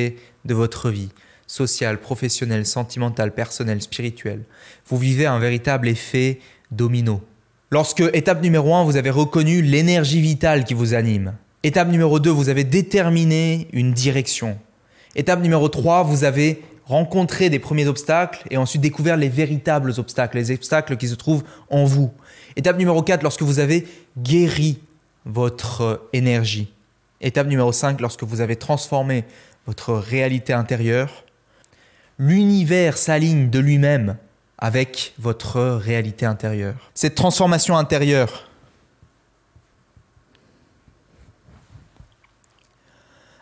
de 0.44 0.54
votre 0.54 0.90
vie 0.90 1.08
social, 1.46 1.98
professionnel, 1.98 2.66
sentimental, 2.66 3.32
personnel, 3.32 3.80
spirituel. 3.80 4.42
Vous 4.86 4.98
vivez 4.98 5.24
un 5.24 5.38
véritable 5.38 5.88
effet 5.88 6.38
domino. 6.70 7.22
Lorsque, 7.70 8.02
étape 8.12 8.42
numéro 8.42 8.74
1, 8.74 8.84
vous 8.84 8.98
avez 8.98 9.08
reconnu 9.08 9.62
l'énergie 9.62 10.20
vitale 10.20 10.64
qui 10.64 10.74
vous 10.74 10.92
anime. 10.92 11.32
Étape 11.62 11.88
numéro 11.88 12.20
2, 12.20 12.28
vous 12.28 12.50
avez 12.50 12.64
déterminé 12.64 13.68
une 13.72 13.94
direction. 13.94 14.58
Étape 15.16 15.40
numéro 15.40 15.70
3, 15.70 16.02
vous 16.02 16.24
avez 16.24 16.62
rencontré 16.84 17.48
des 17.48 17.58
premiers 17.58 17.86
obstacles 17.86 18.46
et 18.50 18.58
ensuite 18.58 18.82
découvert 18.82 19.16
les 19.16 19.30
véritables 19.30 19.94
obstacles, 19.96 20.36
les 20.36 20.50
obstacles 20.50 20.98
qui 20.98 21.08
se 21.08 21.14
trouvent 21.14 21.44
en 21.70 21.86
vous. 21.86 22.12
Étape 22.56 22.76
numéro 22.76 23.02
4, 23.02 23.22
lorsque 23.22 23.40
vous 23.40 23.60
avez 23.60 23.86
guéri 24.18 24.78
votre 25.24 26.06
énergie. 26.12 26.68
Étape 27.20 27.46
numéro 27.48 27.72
5, 27.72 28.00
lorsque 28.00 28.22
vous 28.22 28.40
avez 28.40 28.56
transformé 28.56 29.24
votre 29.66 29.94
réalité 29.94 30.52
intérieure 30.52 31.24
l'univers 32.18 32.98
s'aligne 32.98 33.48
de 33.48 33.58
lui-même 33.58 34.16
avec 34.58 35.14
votre 35.18 35.60
réalité 35.60 36.26
intérieure. 36.26 36.90
Cette 36.94 37.14
transformation 37.14 37.76
intérieure 37.76 38.48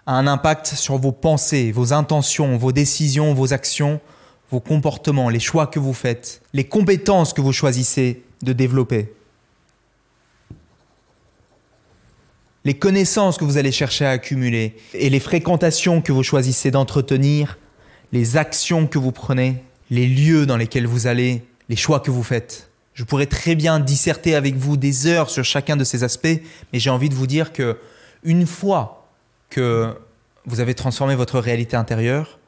a 0.04 0.12
un 0.12 0.26
impact 0.26 0.66
sur 0.66 0.98
vos 0.98 1.12
pensées, 1.12 1.72
vos 1.72 1.92
intentions, 1.92 2.56
vos 2.58 2.70
décisions, 2.70 3.32
vos 3.34 3.52
actions, 3.52 4.00
vos 4.50 4.60
comportements, 4.60 5.30
les 5.30 5.40
choix 5.40 5.66
que 5.66 5.78
vous 5.78 5.94
faites, 5.94 6.42
les 6.52 6.64
compétences 6.64 7.32
que 7.32 7.40
vous 7.40 7.52
choisissez 7.52 8.22
de 8.42 8.52
développer. 8.52 9.12
Les 12.66 12.74
connaissances 12.74 13.38
que 13.38 13.44
vous 13.44 13.59
allez 13.59 13.70
chercher 13.70 14.05
à 14.07 14.11
accumuler 14.11 14.74
et 14.92 15.09
les 15.09 15.20
fréquentations 15.20 16.02
que 16.02 16.11
vous 16.11 16.24
choisissez 16.24 16.72
d'entretenir, 16.72 17.59
les 18.11 18.37
actions 18.37 18.88
que 18.88 18.98
vous 18.98 19.12
prenez, 19.12 19.62
les 19.88 20.09
lieux 20.09 20.46
dans 20.46 20.57
lesquels 20.57 20.88
vous 20.88 21.07
allez, 21.07 21.44
les 21.68 21.76
choix 21.76 22.00
que 22.00 22.11
vous 22.11 22.24
faites. 22.24 22.68
Je 22.94 23.05
pourrais 23.05 23.26
très 23.26 23.55
bien 23.55 23.79
disserter 23.79 24.35
avec 24.35 24.57
vous 24.57 24.76
des 24.76 25.07
heures 25.07 25.31
sur 25.31 25.44
chacun 25.44 25.76
de 25.76 25.85
ces 25.85 26.02
aspects, 26.02 26.40
mais 26.72 26.81
j'ai 26.81 26.90
envie 26.90 27.09
de 27.09 27.14
vous 27.14 27.29
dire 27.29 27.52
que 27.52 27.79
une 28.24 28.46
fois 28.46 29.07
que 29.48 29.94
vous 30.44 30.59
avez 30.59 30.74
transformé 30.74 31.14
votre 31.14 31.38
réalité 31.38 31.76
intérieure, 31.76 32.40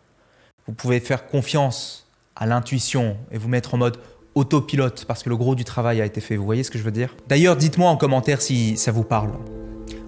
vous 0.67 0.73
pouvez 0.73 0.99
faire 0.99 1.29
confiance 1.29 2.09
à 2.35 2.45
l'intuition 2.45 3.17
et 3.31 3.39
vous 3.39 3.49
mettre 3.49 3.75
en 3.75 3.79
mode 3.79 3.99
autopilote 4.35 5.05
parce 5.07 5.23
que 5.23 5.29
le 5.29 5.37
gros 5.37 5.55
du 5.55 5.63
travail 5.63 6.01
a 6.01 6.05
été 6.05 6.21
fait. 6.21 6.35
Vous 6.35 6.45
voyez 6.45 6.65
ce 6.65 6.73
que 6.73 6.79
je 6.79 6.83
veux 6.83 6.91
dire? 6.91 7.15
D'ailleurs, 7.29 7.55
dites-moi 7.55 7.89
en 7.89 7.97
commentaire 7.97 8.43
si 8.43 8.77
ça 8.77 8.91
vous 8.91 9.05
parle. 9.05 9.31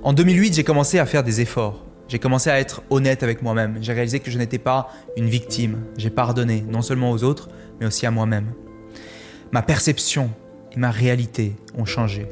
En 0.03 0.15
2008, 0.15 0.55
j'ai 0.55 0.65
commencé 0.65 0.99
à 0.99 1.05
faire 1.05 1.23
des 1.23 1.43
efforts. 1.43 1.85
J'ai 2.09 2.19
commencé 2.19 2.49
à 2.49 2.59
être 2.59 2.83
honnête 2.89 3.23
avec 3.23 3.43
moi-même. 3.43 3.77
J'ai 3.83 3.93
réalisé 3.93 4.19
que 4.19 4.31
je 4.31 4.39
n'étais 4.39 4.59
pas 4.59 4.89
une 5.19 5.29
victime. 5.29 5.83
J'ai 5.99 6.09
pardonné, 6.09 6.65
non 6.67 6.81
seulement 6.81 7.11
aux 7.11 7.23
autres, 7.23 7.51
mais 7.79 7.87
aussi 7.87 8.07
à 8.07 8.11
moi-même. 8.11 8.47
Ma 9.53 9.61
perception 9.61 10.31
et 10.73 10.79
ma 10.79 10.91
réalité 10.91 11.55
ont 11.77 11.85
changé. 11.85 12.27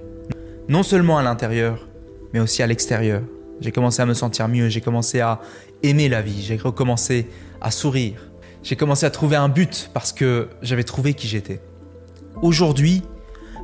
Non 0.70 0.82
seulement 0.82 1.18
à 1.18 1.22
l'intérieur, 1.22 1.88
mais 2.32 2.40
aussi 2.40 2.62
à 2.62 2.66
l'extérieur. 2.66 3.20
J'ai 3.60 3.70
commencé 3.70 4.00
à 4.00 4.06
me 4.06 4.14
sentir 4.14 4.48
mieux, 4.48 4.70
j'ai 4.70 4.80
commencé 4.80 5.20
à 5.20 5.38
aimer 5.82 6.08
la 6.08 6.22
vie, 6.22 6.42
j'ai 6.42 6.56
recommencé 6.56 7.26
à 7.60 7.70
sourire. 7.70 8.30
J'ai 8.62 8.76
commencé 8.76 9.04
à 9.04 9.10
trouver 9.10 9.36
un 9.36 9.50
but 9.50 9.90
parce 9.92 10.14
que 10.14 10.48
j'avais 10.62 10.84
trouvé 10.84 11.12
qui 11.12 11.28
j'étais. 11.28 11.60
Aujourd'hui, 12.40 13.02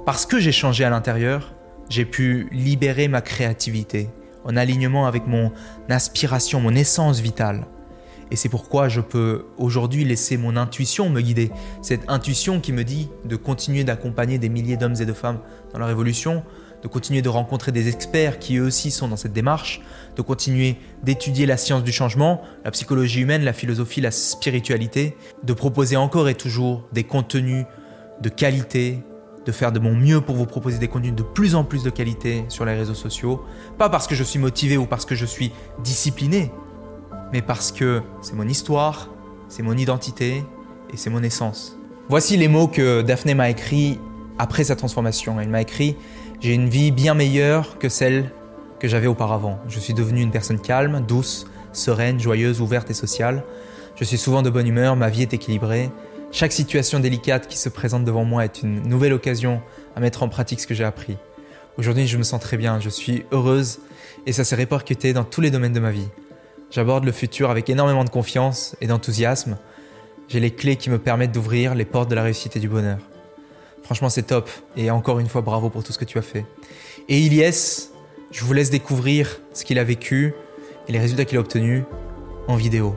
parce 0.04 0.26
que 0.26 0.38
j'ai 0.38 0.52
changé 0.52 0.84
à 0.84 0.90
l'intérieur, 0.90 1.53
j'ai 1.88 2.04
pu 2.04 2.48
libérer 2.52 3.08
ma 3.08 3.20
créativité 3.20 4.08
en 4.44 4.56
alignement 4.56 5.06
avec 5.06 5.26
mon 5.26 5.52
aspiration, 5.88 6.60
mon 6.60 6.74
essence 6.74 7.20
vitale. 7.20 7.66
Et 8.30 8.36
c'est 8.36 8.48
pourquoi 8.48 8.88
je 8.88 9.00
peux 9.00 9.44
aujourd'hui 9.58 10.04
laisser 10.04 10.36
mon 10.36 10.56
intuition 10.56 11.08
me 11.10 11.20
guider. 11.20 11.50
Cette 11.82 12.08
intuition 12.08 12.60
qui 12.60 12.72
me 12.72 12.84
dit 12.84 13.08
de 13.24 13.36
continuer 13.36 13.84
d'accompagner 13.84 14.38
des 14.38 14.48
milliers 14.48 14.76
d'hommes 14.76 14.96
et 15.00 15.06
de 15.06 15.12
femmes 15.12 15.40
dans 15.72 15.78
leur 15.78 15.90
évolution, 15.90 16.42
de 16.82 16.88
continuer 16.88 17.22
de 17.22 17.28
rencontrer 17.28 17.72
des 17.72 17.88
experts 17.88 18.38
qui 18.38 18.56
eux 18.56 18.64
aussi 18.64 18.90
sont 18.90 19.08
dans 19.08 19.16
cette 19.16 19.32
démarche, 19.32 19.80
de 20.16 20.22
continuer 20.22 20.76
d'étudier 21.02 21.46
la 21.46 21.56
science 21.56 21.82
du 21.82 21.92
changement, 21.92 22.42
la 22.64 22.70
psychologie 22.70 23.20
humaine, 23.20 23.42
la 23.42 23.52
philosophie, 23.52 24.00
la 24.00 24.10
spiritualité, 24.10 25.16
de 25.44 25.52
proposer 25.52 25.96
encore 25.96 26.28
et 26.28 26.34
toujours 26.34 26.88
des 26.92 27.04
contenus 27.04 27.64
de 28.20 28.28
qualité, 28.28 28.98
de 29.46 29.52
faire 29.52 29.72
de 29.72 29.78
mon 29.78 29.94
mieux 29.94 30.20
pour 30.20 30.36
vous 30.36 30.46
proposer 30.46 30.78
des 30.78 30.88
contenus 30.88 31.14
de 31.14 31.22
plus 31.22 31.54
en 31.54 31.64
plus 31.64 31.82
de 31.82 31.90
qualité 31.90 32.44
sur 32.48 32.64
les 32.64 32.74
réseaux 32.74 32.94
sociaux. 32.94 33.42
Pas 33.78 33.88
parce 33.88 34.06
que 34.06 34.14
je 34.14 34.24
suis 34.24 34.38
motivé 34.38 34.76
ou 34.76 34.86
parce 34.86 35.04
que 35.04 35.14
je 35.14 35.26
suis 35.26 35.52
discipliné, 35.82 36.50
mais 37.32 37.42
parce 37.42 37.72
que 37.72 38.02
c'est 38.22 38.34
mon 38.34 38.48
histoire, 38.48 39.10
c'est 39.48 39.62
mon 39.62 39.76
identité 39.76 40.44
et 40.92 40.96
c'est 40.96 41.10
mon 41.10 41.22
essence. 41.22 41.76
Voici 42.08 42.36
les 42.36 42.48
mots 42.48 42.68
que 42.68 43.02
Daphné 43.02 43.34
m'a 43.34 43.50
écrits 43.50 43.98
après 44.38 44.64
sa 44.64 44.76
transformation. 44.76 45.40
Elle 45.40 45.48
m'a 45.48 45.62
écrit 45.62 45.96
J'ai 46.40 46.54
une 46.54 46.68
vie 46.68 46.90
bien 46.90 47.14
meilleure 47.14 47.78
que 47.78 47.88
celle 47.88 48.30
que 48.78 48.88
j'avais 48.88 49.06
auparavant. 49.06 49.58
Je 49.68 49.78
suis 49.78 49.94
devenue 49.94 50.20
une 50.20 50.30
personne 50.30 50.60
calme, 50.60 51.04
douce, 51.06 51.46
sereine, 51.72 52.20
joyeuse, 52.20 52.60
ouverte 52.60 52.90
et 52.90 52.94
sociale. 52.94 53.44
Je 53.96 54.04
suis 54.04 54.18
souvent 54.18 54.42
de 54.42 54.50
bonne 54.50 54.66
humeur, 54.66 54.96
ma 54.96 55.08
vie 55.08 55.22
est 55.22 55.32
équilibrée. 55.34 55.90
Chaque 56.34 56.50
situation 56.50 56.98
délicate 56.98 57.46
qui 57.46 57.56
se 57.56 57.68
présente 57.68 58.04
devant 58.04 58.24
moi 58.24 58.44
est 58.44 58.60
une 58.60 58.82
nouvelle 58.88 59.12
occasion 59.12 59.62
à 59.94 60.00
mettre 60.00 60.24
en 60.24 60.28
pratique 60.28 60.58
ce 60.58 60.66
que 60.66 60.74
j'ai 60.74 60.82
appris. 60.82 61.16
Aujourd'hui, 61.78 62.08
je 62.08 62.18
me 62.18 62.24
sens 62.24 62.40
très 62.40 62.56
bien, 62.56 62.80
je 62.80 62.88
suis 62.88 63.24
heureuse 63.30 63.78
et 64.26 64.32
ça 64.32 64.42
s'est 64.42 64.56
répercuté 64.56 65.12
dans 65.12 65.22
tous 65.22 65.40
les 65.40 65.52
domaines 65.52 65.72
de 65.72 65.78
ma 65.78 65.92
vie. 65.92 66.08
J'aborde 66.72 67.04
le 67.04 67.12
futur 67.12 67.50
avec 67.50 67.70
énormément 67.70 68.02
de 68.02 68.10
confiance 68.10 68.74
et 68.80 68.88
d'enthousiasme. 68.88 69.58
J'ai 70.26 70.40
les 70.40 70.50
clés 70.50 70.74
qui 70.74 70.90
me 70.90 70.98
permettent 70.98 71.30
d'ouvrir 71.30 71.76
les 71.76 71.84
portes 71.84 72.10
de 72.10 72.16
la 72.16 72.24
réussite 72.24 72.56
et 72.56 72.60
du 72.60 72.68
bonheur. 72.68 72.98
Franchement, 73.84 74.08
c'est 74.08 74.24
top 74.24 74.50
et 74.76 74.90
encore 74.90 75.20
une 75.20 75.28
fois, 75.28 75.40
bravo 75.40 75.70
pour 75.70 75.84
tout 75.84 75.92
ce 75.92 75.98
que 75.98 76.04
tu 76.04 76.18
as 76.18 76.22
fait. 76.22 76.44
Et 77.08 77.20
Ilyes, 77.20 77.90
je 78.32 78.44
vous 78.44 78.52
laisse 78.52 78.70
découvrir 78.70 79.40
ce 79.52 79.64
qu'il 79.64 79.78
a 79.78 79.84
vécu 79.84 80.34
et 80.88 80.92
les 80.92 80.98
résultats 80.98 81.26
qu'il 81.26 81.38
a 81.38 81.40
obtenus 81.40 81.84
en 82.48 82.56
vidéo 82.56 82.96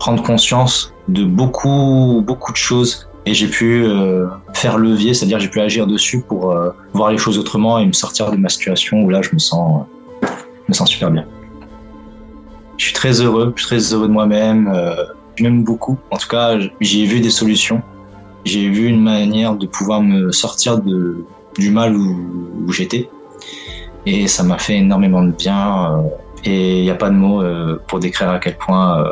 prendre 0.00 0.22
conscience 0.22 0.92
de 1.08 1.24
beaucoup, 1.24 2.24
beaucoup 2.26 2.52
de 2.52 2.56
choses 2.56 3.08
et 3.26 3.34
j'ai 3.34 3.46
pu 3.46 3.84
euh, 3.84 4.26
faire 4.54 4.78
levier, 4.78 5.12
c'est-à-dire 5.12 5.38
j'ai 5.38 5.48
pu 5.48 5.60
agir 5.60 5.86
dessus 5.86 6.22
pour 6.22 6.50
euh, 6.50 6.70
voir 6.94 7.12
les 7.12 7.18
choses 7.18 7.38
autrement 7.38 7.78
et 7.78 7.86
me 7.86 7.92
sortir 7.92 8.32
de 8.32 8.36
ma 8.36 8.48
situation 8.48 9.02
où 9.02 9.10
là 9.10 9.20
je 9.22 9.28
me 9.34 9.38
sens, 9.38 9.84
me 10.68 10.74
sens 10.74 10.88
super 10.88 11.10
bien. 11.10 11.26
Je 12.78 12.86
suis 12.86 12.94
très 12.94 13.20
heureux, 13.20 13.52
je 13.54 13.62
suis 13.62 13.68
très 13.68 13.92
heureux 13.92 14.08
de 14.08 14.12
moi-même, 14.12 14.72
euh, 14.74 15.04
je 15.36 15.44
m'aime 15.44 15.62
beaucoup. 15.64 15.98
En 16.10 16.16
tout 16.16 16.28
cas, 16.28 16.58
j'ai 16.80 17.04
vu 17.04 17.20
des 17.20 17.28
solutions, 17.28 17.82
j'ai 18.46 18.70
vu 18.70 18.86
une 18.86 19.02
manière 19.02 19.54
de 19.54 19.66
pouvoir 19.66 20.00
me 20.00 20.32
sortir 20.32 20.78
de, 20.78 21.26
du 21.58 21.70
mal 21.70 21.94
où, 21.94 22.16
où 22.66 22.72
j'étais 22.72 23.10
et 24.06 24.26
ça 24.28 24.44
m'a 24.44 24.56
fait 24.56 24.76
énormément 24.76 25.22
de 25.22 25.32
bien 25.32 26.02
et 26.44 26.78
il 26.78 26.84
n'y 26.84 26.90
a 26.90 26.94
pas 26.94 27.10
de 27.10 27.16
mots 27.16 27.42
pour 27.86 27.98
décrire 27.98 28.30
à 28.30 28.38
quel 28.38 28.56
point 28.56 29.04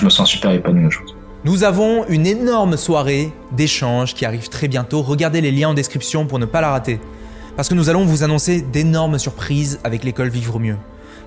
je 0.00 0.06
me 0.06 0.10
sens 0.10 0.30
super 0.30 0.50
épanoui 0.50 0.86
aujourd'hui. 0.86 1.14
Nous 1.44 1.62
avons 1.62 2.06
une 2.08 2.26
énorme 2.26 2.76
soirée 2.78 3.32
d'échange 3.52 4.14
qui 4.14 4.24
arrive 4.24 4.48
très 4.48 4.66
bientôt. 4.66 5.02
Regardez 5.02 5.42
les 5.42 5.50
liens 5.50 5.68
en 5.68 5.74
description 5.74 6.26
pour 6.26 6.38
ne 6.38 6.46
pas 6.46 6.62
la 6.62 6.70
rater. 6.70 7.00
Parce 7.54 7.68
que 7.68 7.74
nous 7.74 7.90
allons 7.90 8.06
vous 8.06 8.22
annoncer 8.22 8.62
d'énormes 8.62 9.18
surprises 9.18 9.78
avec 9.84 10.02
l'école 10.02 10.28
Vivre 10.28 10.58
Mieux. 10.58 10.78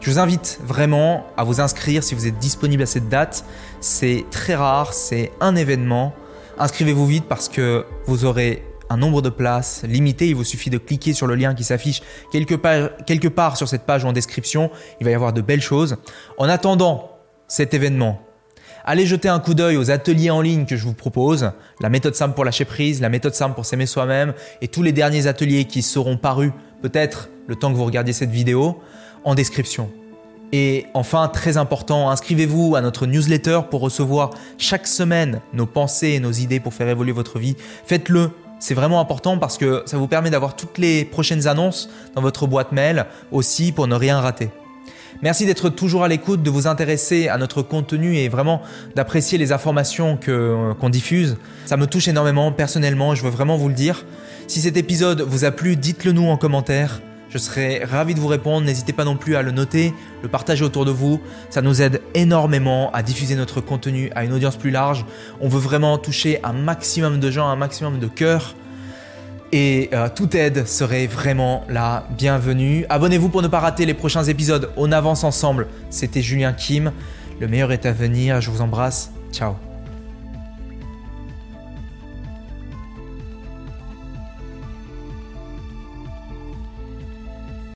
Je 0.01 0.09
vous 0.09 0.17
invite 0.17 0.59
vraiment 0.65 1.27
à 1.37 1.43
vous 1.43 1.61
inscrire 1.61 2.03
si 2.03 2.15
vous 2.15 2.25
êtes 2.25 2.39
disponible 2.39 2.81
à 2.81 2.85
cette 2.87 3.09
date. 3.09 3.45
C'est 3.79 4.25
très 4.31 4.55
rare, 4.55 4.93
c'est 4.93 5.31
un 5.39 5.55
événement. 5.55 6.13
Inscrivez-vous 6.57 7.05
vite 7.05 7.25
parce 7.29 7.49
que 7.49 7.85
vous 8.07 8.25
aurez 8.25 8.63
un 8.89 8.97
nombre 8.97 9.21
de 9.21 9.29
places 9.29 9.83
limité. 9.87 10.27
Il 10.27 10.35
vous 10.35 10.43
suffit 10.43 10.71
de 10.71 10.79
cliquer 10.79 11.13
sur 11.13 11.27
le 11.27 11.35
lien 11.35 11.53
qui 11.53 11.63
s'affiche 11.63 12.01
quelque 12.31 12.55
part, 12.55 12.89
quelque 13.05 13.27
part 13.27 13.55
sur 13.55 13.67
cette 13.67 13.85
page 13.85 14.03
ou 14.03 14.07
en 14.07 14.13
description. 14.13 14.71
Il 14.99 15.05
va 15.05 15.11
y 15.11 15.13
avoir 15.13 15.31
de 15.31 15.41
belles 15.41 15.61
choses. 15.61 15.97
En 16.39 16.49
attendant 16.49 17.11
cet 17.47 17.75
événement, 17.75 18.22
Allez 18.85 19.05
jeter 19.05 19.29
un 19.29 19.39
coup 19.39 19.53
d'œil 19.53 19.77
aux 19.77 19.91
ateliers 19.91 20.29
en 20.29 20.41
ligne 20.41 20.65
que 20.65 20.75
je 20.75 20.83
vous 20.83 20.93
propose, 20.93 21.51
la 21.79 21.87
méthode 21.87 22.15
simple 22.15 22.35
pour 22.35 22.43
lâcher 22.43 22.65
prise, 22.65 22.99
la 22.99 23.07
méthode 23.07 23.33
simple 23.33 23.55
pour 23.55 23.65
s'aimer 23.65 23.85
soi-même 23.85 24.33
et 24.61 24.67
tous 24.67 24.83
les 24.83 24.91
derniers 24.91 25.27
ateliers 25.27 25.63
qui 25.63 25.81
seront 25.81 26.17
parus 26.17 26.51
peut-être 26.81 27.29
le 27.47 27.55
temps 27.55 27.71
que 27.71 27.77
vous 27.77 27.85
regardiez 27.85 28.11
cette 28.11 28.31
vidéo 28.31 28.81
en 29.23 29.35
description. 29.35 29.89
Et 30.51 30.85
enfin, 30.93 31.29
très 31.29 31.55
important, 31.55 32.09
inscrivez-vous 32.09 32.75
à 32.75 32.81
notre 32.81 33.05
newsletter 33.05 33.61
pour 33.71 33.79
recevoir 33.79 34.31
chaque 34.57 34.85
semaine 34.85 35.39
nos 35.53 35.65
pensées 35.65 36.09
et 36.09 36.19
nos 36.19 36.33
idées 36.33 36.59
pour 36.59 36.73
faire 36.73 36.89
évoluer 36.89 37.13
votre 37.13 37.39
vie. 37.39 37.55
Faites-le, 37.85 38.31
c'est 38.59 38.73
vraiment 38.73 38.99
important 38.99 39.37
parce 39.37 39.57
que 39.57 39.83
ça 39.85 39.95
vous 39.95 40.07
permet 40.07 40.29
d'avoir 40.29 40.57
toutes 40.57 40.77
les 40.77 41.05
prochaines 41.05 41.47
annonces 41.47 41.89
dans 42.15 42.21
votre 42.21 42.47
boîte 42.47 42.73
mail 42.73 43.05
aussi 43.31 43.71
pour 43.71 43.87
ne 43.87 43.95
rien 43.95 44.19
rater. 44.19 44.49
Merci 45.21 45.45
d'être 45.45 45.69
toujours 45.69 46.03
à 46.03 46.07
l'écoute, 46.07 46.43
de 46.43 46.49
vous 46.49 46.67
intéresser 46.67 47.27
à 47.27 47.37
notre 47.37 47.61
contenu 47.61 48.17
et 48.17 48.29
vraiment 48.29 48.61
d'apprécier 48.95 49.37
les 49.37 49.51
informations 49.51 50.19
euh, 50.27 50.73
qu'on 50.73 50.89
diffuse. 50.89 51.37
Ça 51.65 51.77
me 51.77 51.87
touche 51.87 52.07
énormément 52.07 52.51
personnellement, 52.51 53.15
je 53.15 53.23
veux 53.23 53.29
vraiment 53.29 53.57
vous 53.57 53.69
le 53.69 53.75
dire. 53.75 54.05
Si 54.47 54.59
cet 54.59 54.75
épisode 54.75 55.21
vous 55.21 55.45
a 55.45 55.51
plu, 55.51 55.75
dites-le 55.75 56.11
nous 56.11 56.27
en 56.27 56.37
commentaire. 56.37 57.01
Je 57.29 57.39
serai 57.39 57.83
ravi 57.83 58.13
de 58.13 58.19
vous 58.19 58.27
répondre. 58.27 58.63
N'hésitez 58.63 58.93
pas 58.93 59.05
non 59.05 59.17
plus 59.17 59.35
à 59.35 59.41
le 59.41 59.49
noter, 59.49 59.91
le 60.21 60.29
partager 60.29 60.63
autour 60.63 60.85
de 60.85 60.91
vous. 60.91 61.19
Ça 61.49 61.63
nous 61.63 61.81
aide 61.81 61.99
énormément 62.13 62.91
à 62.91 63.01
diffuser 63.01 63.35
notre 63.35 63.59
contenu 63.59 64.11
à 64.13 64.23
une 64.23 64.33
audience 64.33 64.55
plus 64.55 64.69
large. 64.69 65.03
On 65.41 65.47
veut 65.47 65.59
vraiment 65.59 65.97
toucher 65.97 66.39
un 66.43 66.53
maximum 66.53 67.19
de 67.19 67.31
gens, 67.31 67.47
un 67.47 67.55
maximum 67.55 67.97
de 67.97 68.05
cœurs. 68.05 68.53
Et 69.55 69.91
euh, 69.93 70.09
toute 70.13 70.33
aide 70.33 70.65
serait 70.65 71.05
vraiment 71.05 71.63
la 71.69 72.07
bienvenue. 72.17 72.87
Abonnez-vous 72.89 73.29
pour 73.29 73.43
ne 73.43 73.47
pas 73.47 73.59
rater 73.59 73.85
les 73.85 73.93
prochains 73.93 74.23
épisodes. 74.23 74.71
On 74.77 74.91
avance 74.91 75.23
ensemble. 75.23 75.67
C'était 75.91 76.23
Julien 76.23 76.53
Kim. 76.53 76.91
Le 77.39 77.47
meilleur 77.47 77.71
est 77.71 77.85
à 77.85 77.91
venir. 77.91 78.41
Je 78.41 78.49
vous 78.49 78.61
embrasse. 78.61 79.11
Ciao. 79.31 79.53